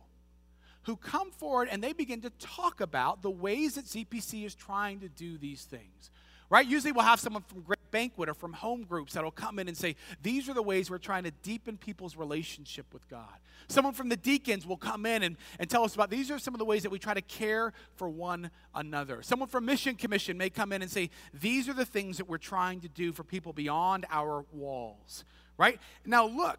who 0.82 0.96
come 0.96 1.30
forward 1.32 1.68
and 1.70 1.82
they 1.82 1.92
begin 1.92 2.20
to 2.22 2.30
talk 2.30 2.80
about 2.80 3.22
the 3.22 3.30
ways 3.30 3.74
that 3.74 3.86
ZPC 3.86 4.44
is 4.44 4.54
trying 4.54 5.00
to 5.00 5.08
do 5.08 5.36
these 5.36 5.64
things. 5.64 6.10
Right? 6.48 6.66
Usually 6.66 6.92
we'll 6.92 7.04
have 7.04 7.18
someone 7.18 7.42
from 7.42 7.64
Banquet 7.90 8.28
or 8.28 8.34
from 8.34 8.52
home 8.52 8.82
groups 8.82 9.14
that'll 9.14 9.30
come 9.30 9.58
in 9.58 9.68
and 9.68 9.76
say, 9.76 9.96
These 10.22 10.48
are 10.48 10.54
the 10.54 10.62
ways 10.62 10.90
we're 10.90 10.98
trying 10.98 11.24
to 11.24 11.30
deepen 11.42 11.76
people's 11.76 12.16
relationship 12.16 12.86
with 12.92 13.08
God. 13.08 13.38
Someone 13.68 13.94
from 13.94 14.08
the 14.08 14.16
deacons 14.16 14.66
will 14.66 14.76
come 14.76 15.06
in 15.06 15.22
and, 15.22 15.36
and 15.58 15.68
tell 15.68 15.84
us 15.84 15.94
about 15.94 16.10
these 16.10 16.30
are 16.30 16.38
some 16.38 16.54
of 16.54 16.58
the 16.58 16.64
ways 16.64 16.82
that 16.82 16.90
we 16.90 16.98
try 16.98 17.14
to 17.14 17.22
care 17.22 17.72
for 17.96 18.08
one 18.08 18.50
another. 18.74 19.22
Someone 19.22 19.48
from 19.48 19.64
Mission 19.64 19.96
Commission 19.96 20.36
may 20.38 20.50
come 20.50 20.72
in 20.72 20.82
and 20.82 20.90
say, 20.90 21.10
These 21.34 21.68
are 21.68 21.74
the 21.74 21.84
things 21.84 22.18
that 22.18 22.28
we're 22.28 22.38
trying 22.38 22.80
to 22.80 22.88
do 22.88 23.12
for 23.12 23.24
people 23.24 23.52
beyond 23.52 24.06
our 24.10 24.44
walls. 24.52 25.24
Right? 25.58 25.80
Now, 26.04 26.26
look, 26.26 26.58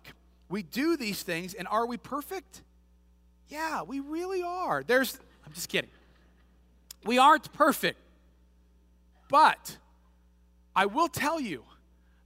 we 0.50 0.64
do 0.64 0.98
these 0.98 1.24
things, 1.24 1.54
and 1.54 1.68
are 1.68 1.86
we 1.86 1.98
perfect? 1.98 2.64
Yeah, 3.50 3.84
we 3.84 4.00
really 4.00 4.42
are. 4.42 4.84
There's, 4.84 5.20
I'm 5.46 5.54
just 5.54 5.70
kidding. 5.70 5.90
We 7.06 7.18
aren't 7.18 7.52
perfect. 7.54 8.00
But 9.30 9.78
I 10.78 10.86
will 10.86 11.08
tell 11.08 11.40
you 11.40 11.64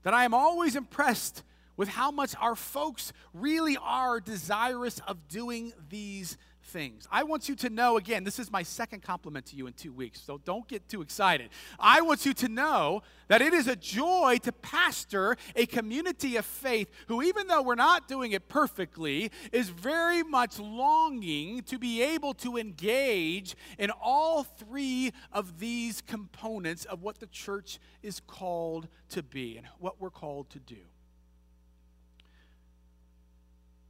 that 0.02 0.12
I 0.12 0.26
am 0.26 0.34
always 0.34 0.76
impressed 0.76 1.42
with 1.74 1.88
how 1.88 2.10
much 2.10 2.34
our 2.38 2.54
folks 2.54 3.14
really 3.32 3.78
are 3.78 4.20
desirous 4.20 5.00
of 5.08 5.26
doing 5.26 5.72
these 5.88 6.36
things. 6.72 7.06
I 7.12 7.22
want 7.22 7.48
you 7.48 7.54
to 7.56 7.70
know 7.70 7.96
again, 7.96 8.24
this 8.24 8.38
is 8.38 8.50
my 8.50 8.62
second 8.62 9.02
compliment 9.02 9.46
to 9.46 9.56
you 9.56 9.66
in 9.66 9.74
two 9.74 9.92
weeks, 9.92 10.20
so 10.20 10.38
don't 10.38 10.66
get 10.66 10.88
too 10.88 11.02
excited. 11.02 11.50
I 11.78 12.00
want 12.00 12.24
you 12.24 12.32
to 12.34 12.48
know 12.48 13.02
that 13.28 13.42
it 13.42 13.52
is 13.52 13.68
a 13.68 13.76
joy 13.76 14.38
to 14.42 14.52
pastor 14.52 15.36
a 15.54 15.66
community 15.66 16.36
of 16.36 16.46
faith 16.46 16.88
who, 17.08 17.22
even 17.22 17.46
though 17.46 17.62
we're 17.62 17.74
not 17.74 18.08
doing 18.08 18.32
it 18.32 18.48
perfectly, 18.48 19.30
is 19.52 19.68
very 19.68 20.22
much 20.22 20.58
longing 20.58 21.62
to 21.64 21.78
be 21.78 22.02
able 22.02 22.34
to 22.34 22.56
engage 22.56 23.54
in 23.78 23.90
all 23.90 24.42
three 24.42 25.12
of 25.32 25.58
these 25.58 26.00
components 26.00 26.84
of 26.86 27.02
what 27.02 27.18
the 27.20 27.26
church 27.26 27.78
is 28.02 28.20
called 28.20 28.88
to 29.10 29.22
be 29.22 29.58
and 29.58 29.66
what 29.78 30.00
we're 30.00 30.10
called 30.10 30.48
to 30.50 30.58
do. 30.58 30.76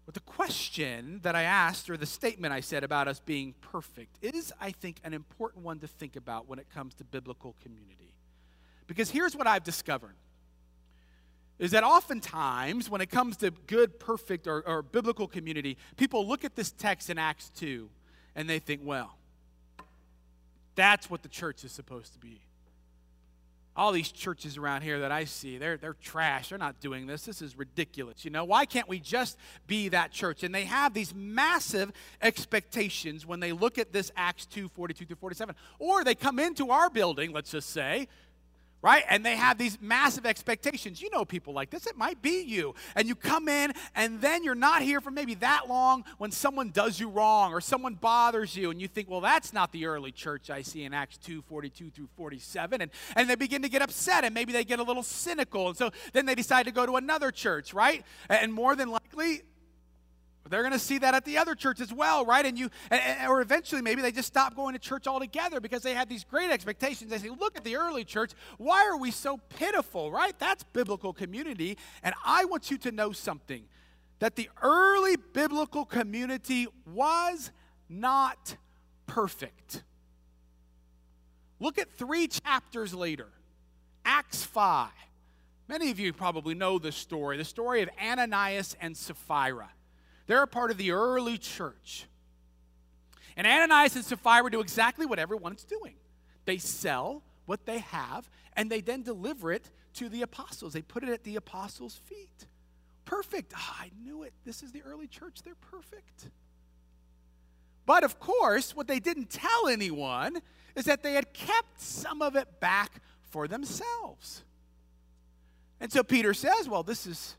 But 0.05 0.15
the 0.15 0.21
question 0.21 1.21
that 1.23 1.37
I 1.37 1.43
asked, 1.43 1.89
or 1.89 1.97
the 1.97 2.07
statement 2.07 2.53
I 2.53 2.61
said 2.61 2.83
about 2.83 3.07
us 3.07 3.21
being 3.21 3.55
perfect, 3.61 4.19
is, 4.21 4.53
I 4.61 4.73
think, 4.73 4.97
an 5.05 5.15
important 5.15 5.65
one 5.65 5.79
to 5.81 5.87
think 5.87 6.17
about 6.17 6.49
when 6.49 6.59
it 6.59 6.69
comes 6.71 6.95
to 6.95 7.05
biblical 7.05 7.55
community. 7.63 8.15
Because 8.87 9.11
here's 9.11 9.37
what 9.37 9.47
I've 9.47 9.65
discovered 9.65 10.15
is 11.59 11.71
that 11.71 11.85
oftentimes 11.85 12.91
when 12.91 13.01
it 13.01 13.11
comes 13.11 13.37
to 13.37 13.53
good, 13.69 14.01
perfect, 14.01 14.49
or, 14.49 14.67
or 14.67 14.83
biblical 14.83 15.29
community, 15.29 15.77
people 15.97 16.27
look 16.27 16.45
at 16.45 16.57
this 16.57 16.73
text 16.73 17.09
in 17.09 17.19
Acts 17.19 17.51
2 17.51 17.89
and 18.35 18.51
they 18.51 18.59
think, 18.59 18.81
well, 18.83 19.17
that's 20.75 21.09
what 21.09 21.23
the 21.23 21.29
church 21.29 21.63
is 21.63 21.71
supposed 21.71 22.15
to 22.15 22.19
be 22.19 22.41
all 23.75 23.93
these 23.93 24.13
churches 24.13 24.59
around 24.59 24.83
here 24.83 25.01
that 25.01 25.11
I 25.11 25.25
see, 25.25 25.57
they're, 25.57 25.77
they're 25.77 25.95
trash. 25.95 26.51
They're 26.51 26.59
not 26.59 26.81
doing 26.81 27.07
this. 27.07 27.25
This 27.25 27.41
is 27.41 27.57
ridiculous. 27.57 28.25
You 28.25 28.31
know, 28.31 28.45
why 28.45 28.67
can't 28.67 28.89
we 28.89 29.01
just 29.01 29.39
be 29.67 29.89
that 29.89 30.13
church? 30.13 30.43
And 30.43 30.55
they 30.55 30.65
have 30.65 30.93
these 30.93 31.15
massive 31.15 31.93
expectations 32.21 33.25
when 33.27 33.41
they 33.41 33.53
look 33.53 33.79
at 33.79 33.93
this 33.93 34.13
Acts 34.17 34.45
2 34.47 34.69
42 34.69 35.07
through 35.07 35.17
47. 35.17 35.55
Or 35.79 36.05
they 36.05 36.15
come 36.15 36.39
into 36.39 36.71
our 36.71 36.91
building, 36.91 37.33
let's 37.33 37.51
just 37.51 37.71
say, 37.71 38.09
right? 38.83 39.05
And 39.09 39.25
they 39.25 39.37
have 39.37 39.57
these 39.59 39.81
massive 39.81 40.27
expectations. 40.27 41.01
You 41.01 41.09
know 41.11 41.25
people 41.25 41.55
like 41.55 41.71
this. 41.71 41.87
It 41.87 41.97
might 41.97 42.21
be 42.21 42.43
you. 42.43 42.75
And 42.97 43.07
you 43.07 43.15
come 43.15 43.49
in, 43.49 43.73
and 43.95 44.21
then 44.21 44.43
you're 44.43 44.57
not 44.57 44.83
here 44.83 45.01
for 45.01 45.13
maybe 45.13 45.35
that 45.37 45.69
long 45.69 46.05
when 46.19 46.33
someone 46.33 46.71
does 46.71 46.99
you 46.99 47.09
wrong 47.09 47.53
or 47.53 47.61
someone 47.61 47.95
bothers 47.95 48.57
you, 48.57 48.71
and 48.71 48.81
you 48.81 48.89
think, 48.89 49.09
well, 49.09 49.21
that's 49.21 49.53
not 49.53 49.71
the 49.73 49.87
early 49.87 50.11
church 50.11 50.51
I 50.51 50.63
see 50.63 50.83
in 50.83 50.93
Acts 50.93 51.17
2 51.19 51.43
42 51.43 51.91
through 51.91 52.09
47. 52.17 52.83
And, 52.83 52.91
and 53.15 53.31
they 53.31 53.37
begin 53.37 53.63
to 53.63 53.69
get 53.69 53.83
upset, 53.83 54.25
and 54.25 54.35
maybe 54.35 54.53
they 54.53 54.65
get 54.65 54.81
a 54.81 54.85
little 54.85 55.05
cynical. 55.05 55.69
And 55.69 55.77
so 55.77 55.91
then 56.13 56.27
they 56.27 56.35
decide 56.35 56.65
to 56.65 56.73
go 56.73 56.85
to 56.85 56.97
another 56.97 57.31
church, 57.31 57.73
right? 57.73 58.05
And 58.29 58.53
more 58.53 58.75
than 58.75 58.91
likely, 58.91 59.43
they're 60.51 60.63
going 60.63 60.73
to 60.73 60.79
see 60.79 60.99
that 60.99 61.15
at 61.15 61.25
the 61.25 61.39
other 61.39 61.55
church 61.55 61.81
as 61.81 61.93
well, 61.93 62.27
right? 62.27 62.45
And 62.45 62.59
you, 62.59 62.69
or 63.29 63.41
eventually, 63.41 63.81
maybe 63.81 64.03
they 64.03 64.13
just 64.13 64.29
stop 64.29 64.57
going 64.57 64.73
to 64.73 64.79
church 64.79 65.07
altogether 65.07 65.61
because 65.61 65.83
they 65.83 65.95
had 65.95 66.09
these 66.09 66.25
great 66.25 66.51
expectations. 66.51 67.11
They 67.11 67.19
say, 67.19 67.31
"Look 67.31 67.57
at 67.57 67.65
the 67.65 67.77
early 67.77 68.05
church. 68.05 68.33
Why 68.59 68.87
are 68.87 68.97
we 68.97 69.11
so 69.11 69.39
pitiful?" 69.57 70.11
Right? 70.11 70.39
That's 70.39 70.65
biblical 70.65 71.13
community. 71.13 71.79
And 72.03 72.15
I 72.25 72.45
want 72.45 72.71
you 72.71 72.79
to 72.79 72.93
know 72.93 73.13
something: 73.13 73.65
that 74.19 74.37
the 74.37 74.51
early 74.63 75.17
biblical 75.33 75.85
community 75.85 76.67
was 76.93 77.51
not 77.89 78.57
perfect. 79.07 79.85
Look 81.61 81.79
at 81.79 81.89
three 81.97 82.27
chapters 82.27 82.93
later, 82.93 83.29
Acts 84.05 84.43
five. 84.43 84.91
Many 85.69 85.91
of 85.93 86.01
you 86.01 86.13
probably 86.13 86.55
know 86.55 86.79
this 86.79 86.97
story, 86.97 87.37
the 87.37 87.45
story 87.45 87.83
of 87.83 87.89
Ananias 88.03 88.77
and 88.81 88.97
Sapphira. 88.97 89.71
They're 90.33 90.45
a 90.45 90.47
part 90.47 90.71
of 90.71 90.79
the 90.79 90.93
early 90.93 91.37
church. 91.37 92.07
And 93.37 93.47
Ananias 93.47 93.97
and 93.97 94.03
Sapphira 94.03 94.51
do 94.51 94.61
exactly 94.61 95.05
what 95.05 95.19
everyone's 95.19 95.63
doing 95.63 95.97
they 96.47 96.57
sell 96.57 97.23
what 97.45 97.67
they 97.67 97.81
have, 97.81 98.31
and 98.55 98.71
they 98.71 98.81
then 98.81 99.03
deliver 99.03 99.53
it 99.53 99.71
to 99.93 100.09
the 100.09 100.23
apostles. 100.23 100.73
They 100.73 100.81
put 100.81 101.03
it 101.03 101.11
at 101.11 101.23
the 101.25 101.37
apostles' 101.37 102.01
feet. 102.07 102.47
Perfect. 103.05 103.53
Oh, 103.55 103.77
I 103.79 103.91
knew 104.03 104.23
it. 104.23 104.33
This 104.47 104.63
is 104.63 104.73
the 104.73 104.81
early 104.85 105.07
church. 105.07 105.43
They're 105.45 105.55
perfect. 105.55 106.31
But 107.85 108.03
of 108.03 108.19
course, 108.19 108.75
what 108.75 108.89
they 108.89 109.01
didn't 109.01 109.29
tell 109.29 109.69
anyone 109.69 110.41
is 110.75 110.87
that 110.87 111.03
they 111.03 111.13
had 111.13 111.35
kept 111.35 111.79
some 111.79 112.23
of 112.23 112.37
it 112.37 112.59
back 112.59 113.03
for 113.21 113.47
themselves. 113.47 114.45
And 115.79 115.93
so 115.93 116.03
Peter 116.03 116.33
says, 116.33 116.71
Well, 116.71 116.85
this 116.85 117.07
is 117.07 117.37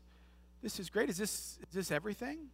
this 0.62 0.78
is 0.78 0.90
great. 0.90 1.10
Is 1.10 1.16
this 1.16 1.58
is 1.60 1.74
this 1.74 1.90
everything? 1.90 2.50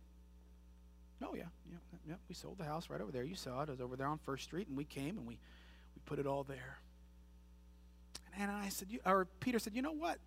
Oh, 1.22 1.34
yeah, 1.34 1.44
yeah, 1.70 1.78
yeah. 2.08 2.14
We 2.28 2.34
sold 2.34 2.58
the 2.58 2.64
house 2.64 2.88
right 2.88 3.00
over 3.00 3.12
there. 3.12 3.24
You 3.24 3.34
saw 3.34 3.62
it. 3.62 3.68
It 3.68 3.72
was 3.72 3.80
over 3.80 3.96
there 3.96 4.06
on 4.06 4.18
First 4.18 4.44
Street, 4.44 4.68
and 4.68 4.76
we 4.76 4.84
came 4.84 5.18
and 5.18 5.26
we, 5.26 5.34
we 5.34 6.00
put 6.06 6.18
it 6.18 6.26
all 6.26 6.44
there. 6.44 6.78
And 8.38 8.50
I 8.50 8.68
said, 8.68 8.88
you, 8.90 9.00
or 9.04 9.26
Peter 9.40 9.58
said, 9.58 9.74
you 9.74 9.82
know 9.82 9.92
what? 9.92 10.18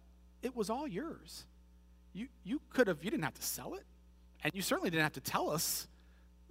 It 0.42 0.56
was 0.56 0.70
all 0.70 0.88
yours. 0.88 1.46
You, 2.14 2.28
you 2.44 2.62
could 2.70 2.88
have, 2.88 3.04
you 3.04 3.10
didn't 3.10 3.24
have 3.24 3.34
to 3.36 3.44
sell 3.44 3.74
it. 3.76 3.86
And 4.44 4.54
you 4.54 4.62
certainly 4.62 4.90
didn't 4.90 5.04
have 5.04 5.14
to 5.14 5.22
tell 5.22 5.50
us 5.50 5.88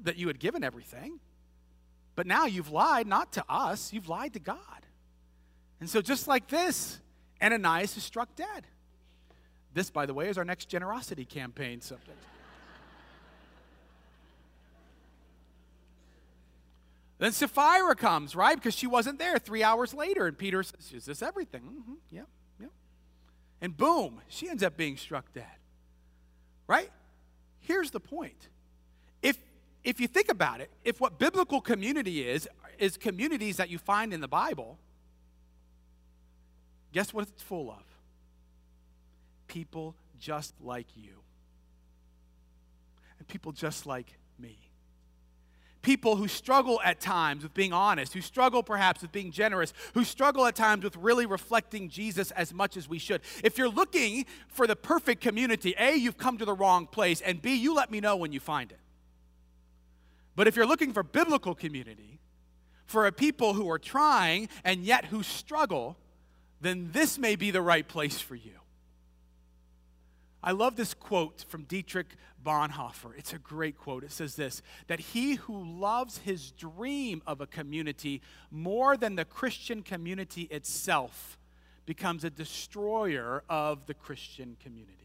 that 0.01 0.17
you 0.17 0.27
had 0.27 0.41
given 0.41 0.65
everything. 0.65 1.21
But 2.15 2.27
now 2.27 2.47
you've 2.47 2.71
lied 2.71 3.07
not 3.07 3.33
to 3.33 3.45
us, 3.49 3.93
you've 3.93 4.09
lied 4.09 4.33
to 4.35 4.41
God. 4.41 4.59
And 5.81 5.89
so, 5.89 6.01
just 6.01 6.29
like 6.29 6.49
this, 6.49 7.01
Ananias 7.43 7.97
is 7.97 8.03
struck 8.03 8.35
dead. 8.37 8.67
This, 9.75 9.91
by 9.91 10.07
the 10.07 10.15
way, 10.15 10.29
is 10.29 10.39
our 10.39 10.45
next 10.45 10.69
generosity 10.69 11.25
campaign 11.25 11.81
subject. 11.81 12.19
Then 17.23 17.31
Sapphira 17.31 17.95
comes, 17.95 18.35
right? 18.35 18.57
Because 18.57 18.75
she 18.75 18.89
wasn't 18.89 19.21
there 19.21 19.39
three 19.39 19.63
hours 19.63 19.95
later. 19.95 20.27
And 20.27 20.37
Peter 20.37 20.65
says, 20.65 20.93
Is 20.93 21.05
this 21.05 21.23
everything? 21.23 21.61
Mm-hmm. 21.63 21.93
Yep, 22.11 22.27
yep. 22.61 22.71
And 23.61 23.77
boom, 23.77 24.21
she 24.27 24.49
ends 24.49 24.65
up 24.65 24.77
being 24.77 24.97
struck 24.97 25.33
dead. 25.33 25.47
Right? 26.67 26.91
Here's 27.61 27.93
the 27.93 28.01
point. 28.01 28.49
If, 29.23 29.39
if 29.85 30.01
you 30.01 30.09
think 30.09 30.31
about 30.31 30.61
it, 30.61 30.69
if 30.85 31.01
what 31.01 31.21
biblical 31.21 31.61
community 31.61 32.29
is, 32.29 32.49
is 32.81 32.97
communities 32.97 33.59
that 33.59 33.71
you 33.71 33.79
find 33.79 34.13
in 34.13 34.21
the 34.21 34.27
Bible, 34.27 34.81
guess 36.93 37.15
what 37.15 37.29
it's 37.29 37.41
full 37.41 37.71
of? 37.71 37.85
People 39.47 39.95
just 40.19 40.55
like 40.61 40.89
you. 40.97 41.21
And 43.21 43.29
people 43.29 43.53
just 43.53 43.87
like 43.87 44.13
me 44.41 44.72
people 45.83 46.17
who 46.17 46.29
struggle 46.29 46.81
at 46.83 47.01
times 47.01 47.43
with 47.43 47.53
being 47.55 47.73
honest, 47.73 48.15
who 48.15 48.21
struggle 48.21 48.63
perhaps 48.63 49.03
with 49.03 49.13
being 49.13 49.31
generous, 49.33 49.75
who 49.95 50.05
struggle 50.05 50.47
at 50.47 50.55
times 50.55 50.85
with 50.85 50.97
really 50.97 51.27
reflecting 51.27 51.89
Jesus 51.89 52.31
as 52.31 52.55
much 52.55 52.77
as 52.77 52.89
we 52.89 52.99
should. 52.99 53.21
If 53.45 53.59
you're 53.59 53.69
looking 53.69 54.27
for 54.49 54.67
the 54.67 54.77
perfect 54.77 55.21
community, 55.21 55.75
A, 55.79 55.95
you've 55.95 56.19
come 56.19 56.39
to 56.39 56.45
the 56.45 56.55
wrong 56.55 56.87
place, 56.87 57.21
and 57.21 57.43
B, 57.43 57.55
you 57.55 57.75
let 57.75 57.91
me 57.91 58.01
know 58.01 58.17
when 58.17 58.33
you 58.33 58.41
find 58.41 58.71
it. 58.71 58.79
But 60.35 60.49
if 60.49 60.57
you're 60.57 60.67
looking 60.67 60.93
for 60.93 61.03
biblical 61.03 61.55
community, 61.55 62.21
for 62.87 63.07
a 63.07 63.13
people 63.13 63.55
who 63.55 63.71
are 63.71 63.79
trying 63.79 64.49
and 64.65 64.85
yet 64.85 65.07
who 65.07 65.23
struggle, 65.23 65.97
then 66.61 66.91
this 66.93 67.19
may 67.19 67.37
be 67.37 67.51
the 67.51 67.63
right 67.63 67.87
place 67.87 68.21
for 68.21 68.35
you. 68.35 68.62
I 70.43 70.51
love 70.51 70.75
this 70.75 70.93
quote 70.93 71.45
from 71.49 71.63
Dietrich 71.65 72.17
Bonhoeffer. 72.45 73.17
It's 73.17 73.33
a 73.33 73.39
great 73.39 73.79
quote. 73.79 74.03
It 74.03 74.11
says 74.11 74.35
this 74.35 74.61
that 74.89 74.99
he 74.99 75.37
who 75.37 75.63
loves 75.63 76.19
his 76.19 76.51
dream 76.51 77.23
of 77.27 77.41
a 77.41 77.47
community 77.47 78.21
more 78.51 78.97
than 78.97 79.15
the 79.15 79.25
Christian 79.25 79.83
community 79.83 80.43
itself 80.43 81.39
becomes 81.87 82.25
a 82.25 82.31
destroyer 82.31 83.45
of 83.49 83.87
the 83.87 83.95
Christian 83.95 84.57
community. 84.61 84.97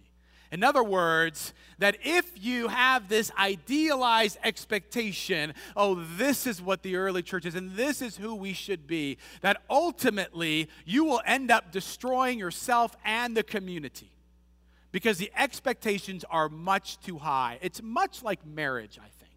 In 0.49 0.63
other 0.63 0.83
words, 0.83 1.53
that 1.77 1.97
if 2.03 2.31
you 2.35 2.69
have 2.69 3.09
this 3.09 3.31
idealized 3.37 4.37
expectation, 4.43 5.53
oh, 5.75 5.95
this 6.15 6.47
is 6.47 6.61
what 6.61 6.83
the 6.83 6.95
early 6.95 7.21
church 7.21 7.45
is 7.45 7.53
and 7.53 7.75
this 7.75 8.01
is 8.01 8.15
who 8.15 8.33
we 8.33 8.53
should 8.53 8.87
be, 8.87 9.17
that 9.41 9.61
ultimately 9.69 10.69
you 10.85 11.03
will 11.03 11.21
end 11.25 11.51
up 11.51 11.71
destroying 11.71 12.39
yourself 12.39 12.95
and 13.03 13.35
the 13.35 13.43
community 13.43 14.09
because 14.97 15.19
the 15.19 15.31
expectations 15.37 16.25
are 16.27 16.49
much 16.49 16.99
too 17.01 17.19
high. 17.19 17.59
It's 17.61 17.83
much 17.83 18.23
like 18.23 18.43
marriage, 18.47 18.97
I 18.97 19.09
think. 19.19 19.31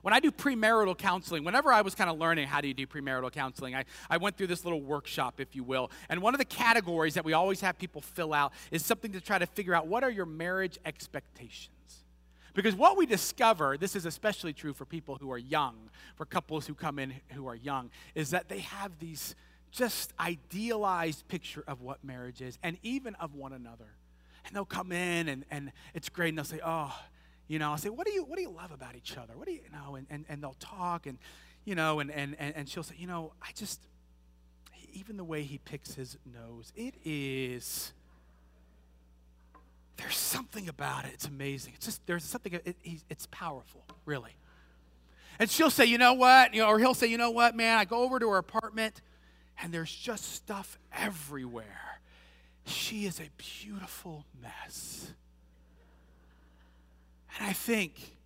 When 0.00 0.14
I 0.14 0.20
do 0.20 0.30
premarital 0.30 0.96
counseling, 0.96 1.44
whenever 1.44 1.70
I 1.70 1.82
was 1.82 1.94
kind 1.94 2.08
of 2.08 2.16
learning 2.16 2.48
how 2.48 2.62
do 2.62 2.68
you 2.68 2.72
do 2.72 2.86
premarital 2.86 3.30
counseling, 3.32 3.74
I, 3.74 3.84
I 4.08 4.16
went 4.16 4.38
through 4.38 4.46
this 4.46 4.64
little 4.64 4.80
workshop, 4.80 5.40
if 5.40 5.54
you 5.54 5.62
will. 5.62 5.90
And 6.08 6.22
one 6.22 6.32
of 6.32 6.38
the 6.38 6.46
categories 6.46 7.12
that 7.12 7.24
we 7.26 7.34
always 7.34 7.60
have 7.60 7.76
people 7.76 8.00
fill 8.00 8.32
out 8.32 8.54
is 8.70 8.82
something 8.82 9.12
to 9.12 9.20
try 9.20 9.38
to 9.38 9.44
figure 9.44 9.74
out 9.74 9.88
what 9.88 10.02
are 10.02 10.10
your 10.10 10.24
marriage 10.24 10.78
expectations? 10.86 11.74
Because 12.54 12.74
what 12.74 12.96
we 12.96 13.04
discover, 13.04 13.76
this 13.76 13.94
is 13.94 14.06
especially 14.06 14.54
true 14.54 14.72
for 14.72 14.86
people 14.86 15.16
who 15.16 15.30
are 15.30 15.36
young, 15.36 15.90
for 16.16 16.24
couples 16.24 16.66
who 16.66 16.72
come 16.72 16.98
in 16.98 17.12
who 17.34 17.46
are 17.46 17.56
young, 17.56 17.90
is 18.14 18.30
that 18.30 18.48
they 18.48 18.60
have 18.60 18.98
these 19.00 19.34
just 19.78 20.12
idealized 20.18 21.28
picture 21.28 21.62
of 21.68 21.80
what 21.80 22.02
marriage 22.02 22.42
is 22.42 22.58
and 22.64 22.76
even 22.82 23.14
of 23.16 23.36
one 23.36 23.52
another. 23.52 23.94
And 24.44 24.54
they'll 24.54 24.64
come 24.64 24.90
in 24.90 25.28
and, 25.28 25.44
and 25.52 25.70
it's 25.94 26.08
great 26.08 26.30
and 26.30 26.38
they'll 26.38 26.44
say, 26.44 26.58
oh, 26.64 26.92
you 27.46 27.60
know, 27.60 27.70
I'll 27.70 27.78
say, 27.78 27.88
what 27.88 28.04
do 28.04 28.12
you, 28.12 28.24
what 28.24 28.36
do 28.36 28.42
you 28.42 28.50
love 28.50 28.72
about 28.72 28.96
each 28.96 29.16
other? 29.16 29.34
What 29.36 29.46
do 29.46 29.52
you, 29.52 29.60
you 29.64 29.70
know, 29.70 29.94
and, 29.94 30.06
and, 30.10 30.24
and 30.28 30.42
they'll 30.42 30.56
talk 30.58 31.06
and, 31.06 31.16
you 31.64 31.76
know, 31.76 32.00
and, 32.00 32.10
and, 32.10 32.34
and 32.38 32.68
she'll 32.68 32.82
say, 32.82 32.96
you 32.98 33.06
know, 33.06 33.32
I 33.40 33.52
just, 33.54 33.80
even 34.92 35.16
the 35.16 35.24
way 35.24 35.42
he 35.42 35.58
picks 35.58 35.94
his 35.94 36.18
nose, 36.34 36.72
it 36.74 36.94
is, 37.04 37.92
there's 39.96 40.16
something 40.16 40.68
about 40.68 41.04
it. 41.04 41.12
It's 41.14 41.28
amazing. 41.28 41.74
It's 41.76 41.86
just, 41.86 42.04
there's 42.06 42.24
something, 42.24 42.52
it, 42.52 42.76
it's 43.08 43.28
powerful, 43.30 43.84
really. 44.04 44.34
And 45.38 45.48
she'll 45.48 45.70
say, 45.70 45.84
you 45.84 45.98
know 45.98 46.14
what? 46.14 46.52
You 46.52 46.62
know, 46.62 46.68
or 46.68 46.80
he'll 46.80 46.94
say, 46.94 47.06
you 47.06 47.18
know 47.18 47.30
what, 47.30 47.54
man, 47.54 47.78
I 47.78 47.84
go 47.84 48.02
over 48.02 48.18
to 48.18 48.28
her 48.30 48.38
apartment 48.38 49.02
and 49.62 49.72
there's 49.72 49.94
just 49.94 50.32
stuff 50.34 50.78
everywhere. 50.96 52.00
She 52.64 53.06
is 53.06 53.20
a 53.20 53.28
beautiful 53.36 54.24
mess. 54.40 55.12
And 57.38 57.48
I 57.48 57.52
think 57.52 58.16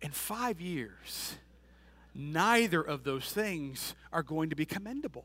in 0.00 0.10
five 0.10 0.60
years, 0.60 1.36
neither 2.14 2.80
of 2.80 3.04
those 3.04 3.32
things 3.32 3.94
are 4.12 4.22
going 4.22 4.50
to 4.50 4.56
be 4.56 4.64
commendable. 4.64 5.24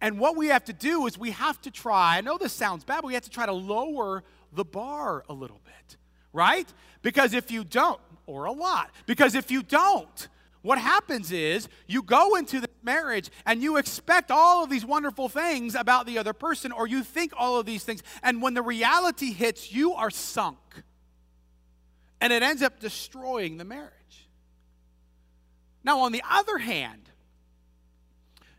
And 0.00 0.18
what 0.18 0.36
we 0.36 0.48
have 0.48 0.64
to 0.64 0.72
do 0.72 1.06
is 1.06 1.16
we 1.16 1.30
have 1.30 1.60
to 1.62 1.70
try, 1.70 2.18
I 2.18 2.20
know 2.20 2.36
this 2.36 2.52
sounds 2.52 2.84
bad, 2.84 3.02
but 3.02 3.06
we 3.06 3.14
have 3.14 3.22
to 3.22 3.30
try 3.30 3.46
to 3.46 3.52
lower 3.52 4.22
the 4.52 4.64
bar 4.64 5.24
a 5.28 5.32
little 5.32 5.60
bit, 5.64 5.96
right? 6.32 6.70
Because 7.02 7.32
if 7.32 7.50
you 7.50 7.64
don't, 7.64 8.00
or 8.26 8.44
a 8.44 8.52
lot, 8.52 8.90
because 9.06 9.34
if 9.34 9.50
you 9.50 9.62
don't, 9.62 10.28
what 10.62 10.78
happens 10.78 11.30
is 11.30 11.68
you 11.86 12.02
go 12.02 12.36
into 12.36 12.60
the 12.60 12.68
marriage 12.84 13.30
and 13.46 13.62
you 13.62 13.76
expect 13.76 14.30
all 14.30 14.64
of 14.64 14.70
these 14.70 14.84
wonderful 14.84 15.28
things 15.28 15.74
about 15.74 16.06
the 16.06 16.18
other 16.18 16.32
person, 16.32 16.72
or 16.72 16.86
you 16.86 17.02
think 17.02 17.32
all 17.36 17.58
of 17.58 17.66
these 17.66 17.84
things, 17.84 18.02
and 18.22 18.42
when 18.42 18.54
the 18.54 18.62
reality 18.62 19.32
hits, 19.32 19.72
you 19.72 19.94
are 19.94 20.10
sunk. 20.10 20.58
And 22.20 22.32
it 22.32 22.42
ends 22.42 22.62
up 22.62 22.80
destroying 22.80 23.56
the 23.58 23.64
marriage. 23.64 24.28
Now, 25.82 26.00
on 26.00 26.12
the 26.12 26.22
other 26.28 26.58
hand, 26.58 27.10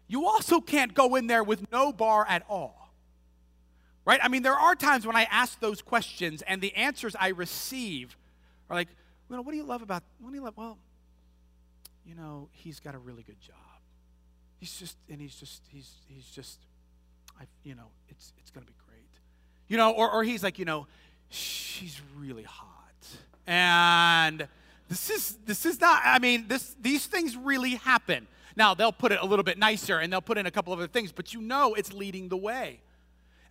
you 0.08 0.28
also 0.28 0.62
can't 0.62 0.94
go 0.94 1.16
in 1.16 1.28
there 1.28 1.44
with 1.44 1.72
no 1.72 1.92
bar 1.92 2.26
at 2.30 2.44
all. 2.48 2.94
Right? 4.06 4.20
I 4.22 4.28
mean, 4.28 4.44
there 4.44 4.54
are 4.54 4.76
times 4.76 5.08
when 5.08 5.16
I 5.16 5.24
ask 5.32 5.60
those 5.60 5.82
questions 5.82 6.44
and 6.44 6.62
the 6.62 6.76
answers 6.76 7.16
I 7.20 7.30
receive 7.30 8.16
are 8.70 8.76
like, 8.76 8.90
you 9.30 9.36
know, 9.36 9.42
what 9.42 9.52
do 9.52 9.58
you 9.58 9.64
love 9.64 9.82
about, 9.82 10.04
what 10.20 10.30
do 10.30 10.36
you 10.36 10.44
love? 10.44 10.56
Well, 10.56 10.78
you 12.06 12.14
know, 12.14 12.50
he's 12.52 12.80
got 12.80 12.94
a 12.94 13.00
really 13.00 13.24
good 13.24 13.42
job. 13.42 13.56
He's 14.66 14.80
just, 14.80 14.98
and 15.12 15.22
he's 15.22 15.36
just, 15.36 15.62
he's, 15.72 15.92
he's 16.08 16.26
just, 16.26 16.58
I, 17.40 17.44
you 17.64 17.76
know, 17.76 17.86
it's, 18.10 18.34
it's 18.40 18.50
going 18.50 18.66
to 18.66 18.72
be 18.72 18.76
great. 18.88 19.06
You 19.68 19.78
know, 19.78 19.92
or, 19.92 20.10
or 20.10 20.24
he's 20.24 20.42
like, 20.42 20.58
you 20.58 20.66
know, 20.66 20.88
she's 21.30 22.02
really 22.18 22.42
hot. 22.42 23.08
And 23.46 24.48
this 24.90 25.12
is, 25.12 25.38
this 25.46 25.68
is 25.68 25.80
not, 25.80 26.02
I 26.04 26.18
mean, 26.18 26.48
this, 26.48 26.76
these 26.82 27.06
things 27.06 27.38
really 27.38 27.76
happen. 27.76 28.26
Now, 28.56 28.74
they'll 28.74 28.92
put 28.92 29.12
it 29.12 29.20
a 29.22 29.26
little 29.28 29.44
bit 29.44 29.60
nicer 29.60 30.00
and 30.00 30.12
they'll 30.12 30.20
put 30.20 30.40
in 30.40 30.48
a 30.48 30.52
couple 30.52 30.74
of 30.74 30.80
other 30.80 30.88
things, 30.88 31.12
but 31.12 31.32
you 31.32 31.42
know 31.42 31.76
it's 31.76 31.94
leading 31.94 32.30
the 32.30 32.38
way. 32.38 32.80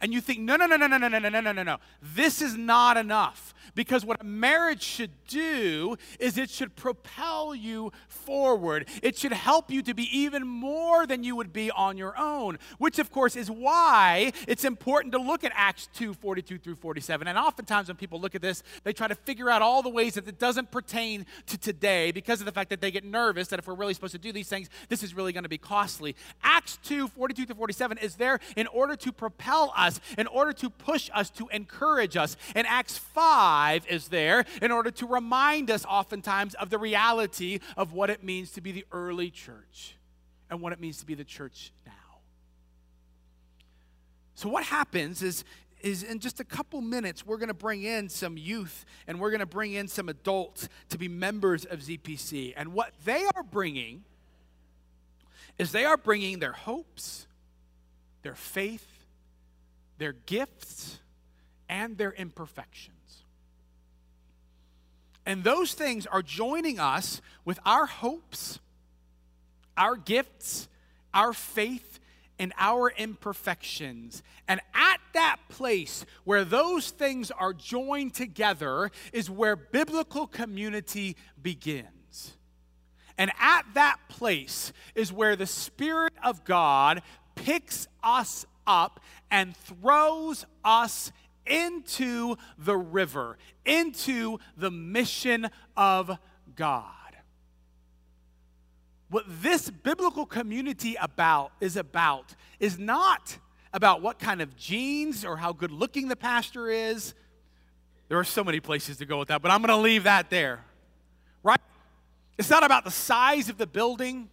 And 0.05 0.13
you 0.13 0.21
think, 0.21 0.41
no, 0.41 0.57
no, 0.57 0.67
no, 0.67 0.77
no, 0.77 0.87
no, 0.87 0.99
no, 0.99 1.09
no, 1.09 1.19
no, 1.19 1.41
no, 1.41 1.53
no, 1.53 1.63
no. 1.63 1.79
This 2.03 2.43
is 2.43 2.59
not 2.59 2.99
enough. 2.99 3.55
Because 3.75 4.05
what 4.05 4.21
a 4.21 4.25
marriage 4.25 4.83
should 4.83 5.11
do 5.27 5.97
is 6.21 6.39
it 6.39 6.51
should 6.51 6.77
propel 6.77 7.55
you 7.55 7.93
forward. 8.09 8.89
It 9.03 9.17
should 9.17 9.33
help 9.33 9.71
you 9.71 9.83
to 9.83 9.95
be 9.95 10.05
even 10.17 10.47
more 10.47 11.07
than 11.07 11.25
you 11.25 11.35
would 11.37 11.53
be 11.53 11.71
on 11.71 11.97
your 11.97 12.17
own, 12.19 12.59
which, 12.79 12.99
of 12.99 13.11
course, 13.11 13.37
is 13.37 13.51
why 13.51 14.33
it's 14.47 14.65
important 14.65 15.13
to 15.13 15.19
look 15.19 15.45
at 15.45 15.53
Acts 15.55 15.89
2 15.95 16.15
42 16.15 16.59
through 16.59 16.77
47. 16.77 17.27
And 17.27 17.39
oftentimes, 17.39 17.89
when 17.89 17.97
people 17.97 18.21
look 18.21 18.35
at 18.35 18.43
this, 18.43 18.63
they 18.85 18.93
try 18.93 19.09
to 19.09 19.15
figure 19.15 19.51
out 19.51 19.63
all 19.63 19.83
the 19.83 19.89
ways 19.89 20.15
that 20.15 20.29
it 20.29 20.39
doesn't 20.39 20.71
pertain 20.71 21.27
to 21.47 21.59
today 21.59 22.13
because 22.13 22.41
of 22.41 22.47
the 22.47 22.53
fact 22.53 22.71
that 22.71 22.81
they 22.81 22.91
get 22.91 23.05
nervous 23.05 23.49
that 23.49 23.59
if 23.59 23.67
we're 23.67 23.75
really 23.75 23.95
supposed 23.95 24.13
to 24.13 24.19
do 24.19 24.33
these 24.33 24.49
things, 24.49 24.69
this 24.89 25.03
is 25.03 25.15
really 25.15 25.33
going 25.33 25.45
to 25.45 25.49
be 25.49 25.59
costly. 25.59 26.15
Acts 26.43 26.79
2 26.85 27.09
42 27.09 27.47
through 27.47 27.57
47 27.57 27.99
is 27.99 28.17
there 28.17 28.39
in 28.57 28.67
order 28.69 28.97
to 28.97 29.13
propel 29.13 29.73
us, 29.77 29.94
in 30.17 30.27
order 30.27 30.53
to 30.53 30.71
push 30.71 31.11
us, 31.15 31.31
to 31.31 31.49
encourage 31.49 32.17
us. 32.17 32.37
And 32.55 32.67
Acts 32.67 32.99
5 32.99 33.65
5 33.75 33.87
is 33.89 34.09
there 34.09 34.45
in 34.61 34.71
order 34.71 34.91
to 34.91 35.07
remind 35.07 35.71
us 35.71 35.85
oftentimes 35.87 36.55
of 36.55 36.71
the 36.71 36.79
reality 36.79 37.59
of 37.77 37.93
what 37.93 38.11
it 38.11 38.23
means 38.23 38.51
to 38.53 38.61
be 38.61 38.73
the 38.73 38.85
early 38.93 39.31
church 39.31 39.97
and 40.51 40.61
what 40.61 40.73
it 40.73 40.81
means 40.81 40.99
to 40.99 41.07
be 41.07 41.15
the 41.15 41.25
church 41.25 41.73
now. 41.87 41.93
So, 44.35 44.49
what 44.49 44.65
happens 44.65 45.23
is, 45.23 45.45
is 45.81 46.03
in 46.03 46.19
just 46.19 46.39
a 46.39 46.45
couple 46.45 46.81
minutes, 46.81 47.25
we're 47.25 47.39
going 47.39 47.49
to 47.49 47.55
bring 47.55 47.85
in 47.85 48.09
some 48.09 48.37
youth 48.37 48.85
and 49.07 49.19
we're 49.21 49.31
going 49.31 49.41
to 49.41 49.47
bring 49.47 49.73
in 49.73 49.89
some 49.89 50.09
adults 50.09 50.69
to 50.91 50.99
be 50.99 51.09
members 51.09 51.65
of 51.65 51.81
ZPC. 51.81 52.53
And 52.57 52.73
what 52.73 52.93
they 53.05 53.25
are 53.35 53.43
bringing 53.43 54.05
is 55.59 55.73
they 55.73 55.85
are 55.85 55.97
bringing 55.97 56.41
their 56.41 56.53
hopes, 56.53 57.27
their 58.23 58.35
faith, 58.35 58.94
their 59.99 60.13
gifts, 60.13 61.01
and 61.69 61.97
their 61.97 62.13
imperfections. 62.13 63.25
And 65.27 65.43
those 65.43 65.73
things 65.73 66.07
are 66.07 66.23
joining 66.23 66.79
us 66.79 67.21
with 67.45 67.59
our 67.65 67.87
hopes, 67.87 68.59
our 69.77 69.97
gifts, 69.97 70.69
our 71.15 71.33
faith, 71.33 71.99
and 72.39 72.53
our 72.59 72.91
imperfections. 72.91 74.23
And 74.47 74.61
at 74.75 74.99
that 75.15 75.39
place 75.49 76.05
where 76.25 76.45
those 76.45 76.91
things 76.91 77.31
are 77.31 77.55
joined 77.55 78.15
together 78.15 78.91
is 79.13 79.31
where 79.31 79.57
biblical 79.57 80.27
community 80.27 81.17
begins. 81.41 82.35
And 83.17 83.31
at 83.41 83.63
that 83.75 83.99
place 84.09 84.73
is 84.95 85.13
where 85.13 85.37
the 85.37 85.47
Spirit 85.47 86.13
of 86.23 86.45
God 86.45 87.03
picks 87.37 87.87
us 88.03 88.45
up 88.67 89.01
and 89.31 89.57
throws 89.57 90.47
us 90.65 91.13
into 91.47 92.37
the 92.59 92.77
river, 92.77 93.39
into 93.65 94.39
the 94.57 94.71
mission 94.71 95.49
of 95.77 96.17
God. 96.57 96.91
What 99.11 99.25
this 99.43 99.71
biblical 99.71 100.27
community 100.27 100.97
about 101.01 101.53
is 101.61 101.77
about 101.77 102.35
is 102.59 102.79
not 102.79 103.39
about 103.73 104.03
what 104.03 104.19
kind 104.19 104.41
of 104.41 104.57
genes 104.57 105.25
or 105.25 105.37
how 105.37 105.53
good 105.53 105.71
looking 105.71 106.09
the 106.09 106.17
pastor 106.17 106.71
is. 106.71 107.15
There 108.09 108.19
are 108.19 108.25
so 108.25 108.45
many 108.45 108.61
places 108.61 108.97
to 108.99 109.07
go 109.07 109.19
with 109.19 109.29
that, 109.29 109.43
but 109.43 109.51
I'm 109.51 109.61
going 109.61 109.77
to 109.77 109.83
leave 109.83 110.05
that 110.05 110.31
there. 110.31 110.65
Right? 111.43 111.61
It's 112.39 112.51
not 112.51 112.65
about 112.65 112.85
the 112.85 112.91
size 112.91 113.49
of 113.49 113.59
the 113.59 113.67
building. 113.67 114.29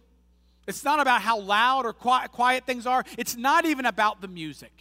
It's 0.66 0.84
not 0.84 1.00
about 1.00 1.22
how 1.22 1.38
loud 1.40 1.86
or 1.86 1.92
quiet, 1.92 2.64
things 2.66 2.86
are. 2.86 3.04
It's 3.18 3.36
not 3.36 3.64
even 3.64 3.86
about 3.86 4.20
the 4.20 4.28
music. 4.28 4.72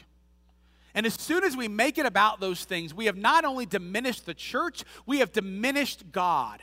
And 0.94 1.06
as 1.06 1.13
soon 1.13 1.44
as 1.44 1.56
we 1.56 1.67
make 1.67 1.98
it 1.98 2.06
about 2.06 2.39
those 2.39 2.65
things, 2.65 2.94
we 2.94 3.06
have 3.06 3.17
not 3.17 3.46
only 3.46 3.65
diminished 3.65 4.26
the 4.26 4.34
church, 4.34 4.84
we 5.06 5.20
have 5.20 5.32
diminished 5.32 6.12
God. 6.12 6.62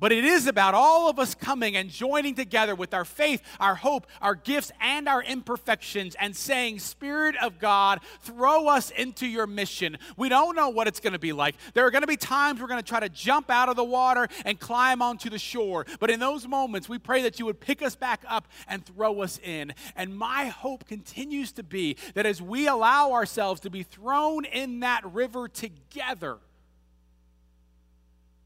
But 0.00 0.12
it 0.12 0.24
is 0.24 0.46
about 0.46 0.74
all 0.74 1.10
of 1.10 1.18
us 1.18 1.34
coming 1.34 1.76
and 1.76 1.90
joining 1.90 2.34
together 2.34 2.74
with 2.74 2.94
our 2.94 3.04
faith, 3.04 3.42
our 3.60 3.74
hope, 3.74 4.06
our 4.22 4.34
gifts, 4.34 4.72
and 4.80 5.06
our 5.06 5.22
imperfections 5.22 6.16
and 6.18 6.34
saying, 6.34 6.78
Spirit 6.78 7.36
of 7.36 7.58
God, 7.58 8.00
throw 8.22 8.66
us 8.68 8.90
into 8.90 9.26
your 9.26 9.46
mission. 9.46 9.98
We 10.16 10.30
don't 10.30 10.56
know 10.56 10.70
what 10.70 10.88
it's 10.88 11.00
going 11.00 11.12
to 11.12 11.18
be 11.18 11.34
like. 11.34 11.54
There 11.74 11.86
are 11.86 11.90
going 11.90 12.00
to 12.02 12.08
be 12.08 12.16
times 12.16 12.60
we're 12.60 12.66
going 12.66 12.82
to 12.82 12.88
try 12.88 13.00
to 13.00 13.10
jump 13.10 13.50
out 13.50 13.68
of 13.68 13.76
the 13.76 13.84
water 13.84 14.26
and 14.46 14.58
climb 14.58 15.02
onto 15.02 15.28
the 15.28 15.38
shore. 15.38 15.84
But 16.00 16.10
in 16.10 16.18
those 16.18 16.48
moments, 16.48 16.88
we 16.88 16.98
pray 16.98 17.22
that 17.22 17.38
you 17.38 17.44
would 17.44 17.60
pick 17.60 17.82
us 17.82 17.94
back 17.94 18.24
up 18.26 18.48
and 18.66 18.84
throw 18.84 19.20
us 19.20 19.38
in. 19.42 19.74
And 19.96 20.16
my 20.16 20.46
hope 20.46 20.86
continues 20.86 21.52
to 21.52 21.62
be 21.62 21.96
that 22.14 22.24
as 22.24 22.40
we 22.40 22.66
allow 22.66 23.12
ourselves 23.12 23.60
to 23.60 23.70
be 23.70 23.82
thrown 23.82 24.46
in 24.46 24.80
that 24.80 25.04
river 25.04 25.46
together, 25.46 26.38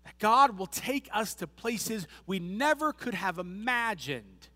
that 0.04 0.18
God 0.18 0.58
will 0.58 0.66
take 0.66 1.08
us 1.12 1.34
to 1.36 1.46
places 1.46 2.06
we 2.26 2.38
never 2.38 2.92
could 2.92 3.14
have 3.14 3.38
imagined 3.38 4.48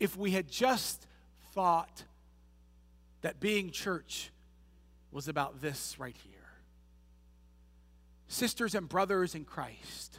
if 0.00 0.16
we 0.16 0.32
had 0.32 0.48
just 0.48 1.06
thought 1.52 2.04
that 3.22 3.40
being 3.40 3.70
church 3.70 4.30
was 5.10 5.28
about 5.28 5.62
this 5.62 5.98
right 5.98 6.16
here. 6.24 6.32
Sisters 8.26 8.74
and 8.74 8.88
brothers 8.88 9.34
in 9.34 9.44
Christ, 9.44 10.18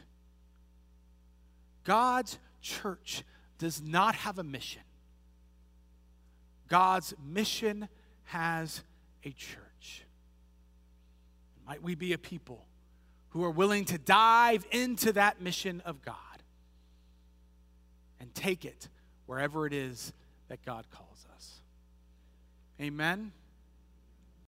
God's 1.84 2.38
church 2.62 3.22
does 3.58 3.82
not 3.82 4.14
have 4.14 4.38
a 4.38 4.42
mission. 4.42 4.82
God's 6.68 7.14
mission 7.24 7.88
has 8.24 8.82
a 9.22 9.30
church. 9.30 10.04
Might 11.66 11.82
we 11.82 11.94
be 11.94 12.12
a 12.12 12.18
people 12.18 12.66
who 13.36 13.44
are 13.44 13.50
willing 13.50 13.84
to 13.84 13.98
dive 13.98 14.64
into 14.70 15.12
that 15.12 15.42
mission 15.42 15.82
of 15.84 16.00
God 16.02 16.16
and 18.18 18.34
take 18.34 18.64
it 18.64 18.88
wherever 19.26 19.66
it 19.66 19.74
is 19.74 20.14
that 20.48 20.64
God 20.64 20.86
calls 20.90 21.26
us. 21.34 21.60
Amen. 22.80 23.32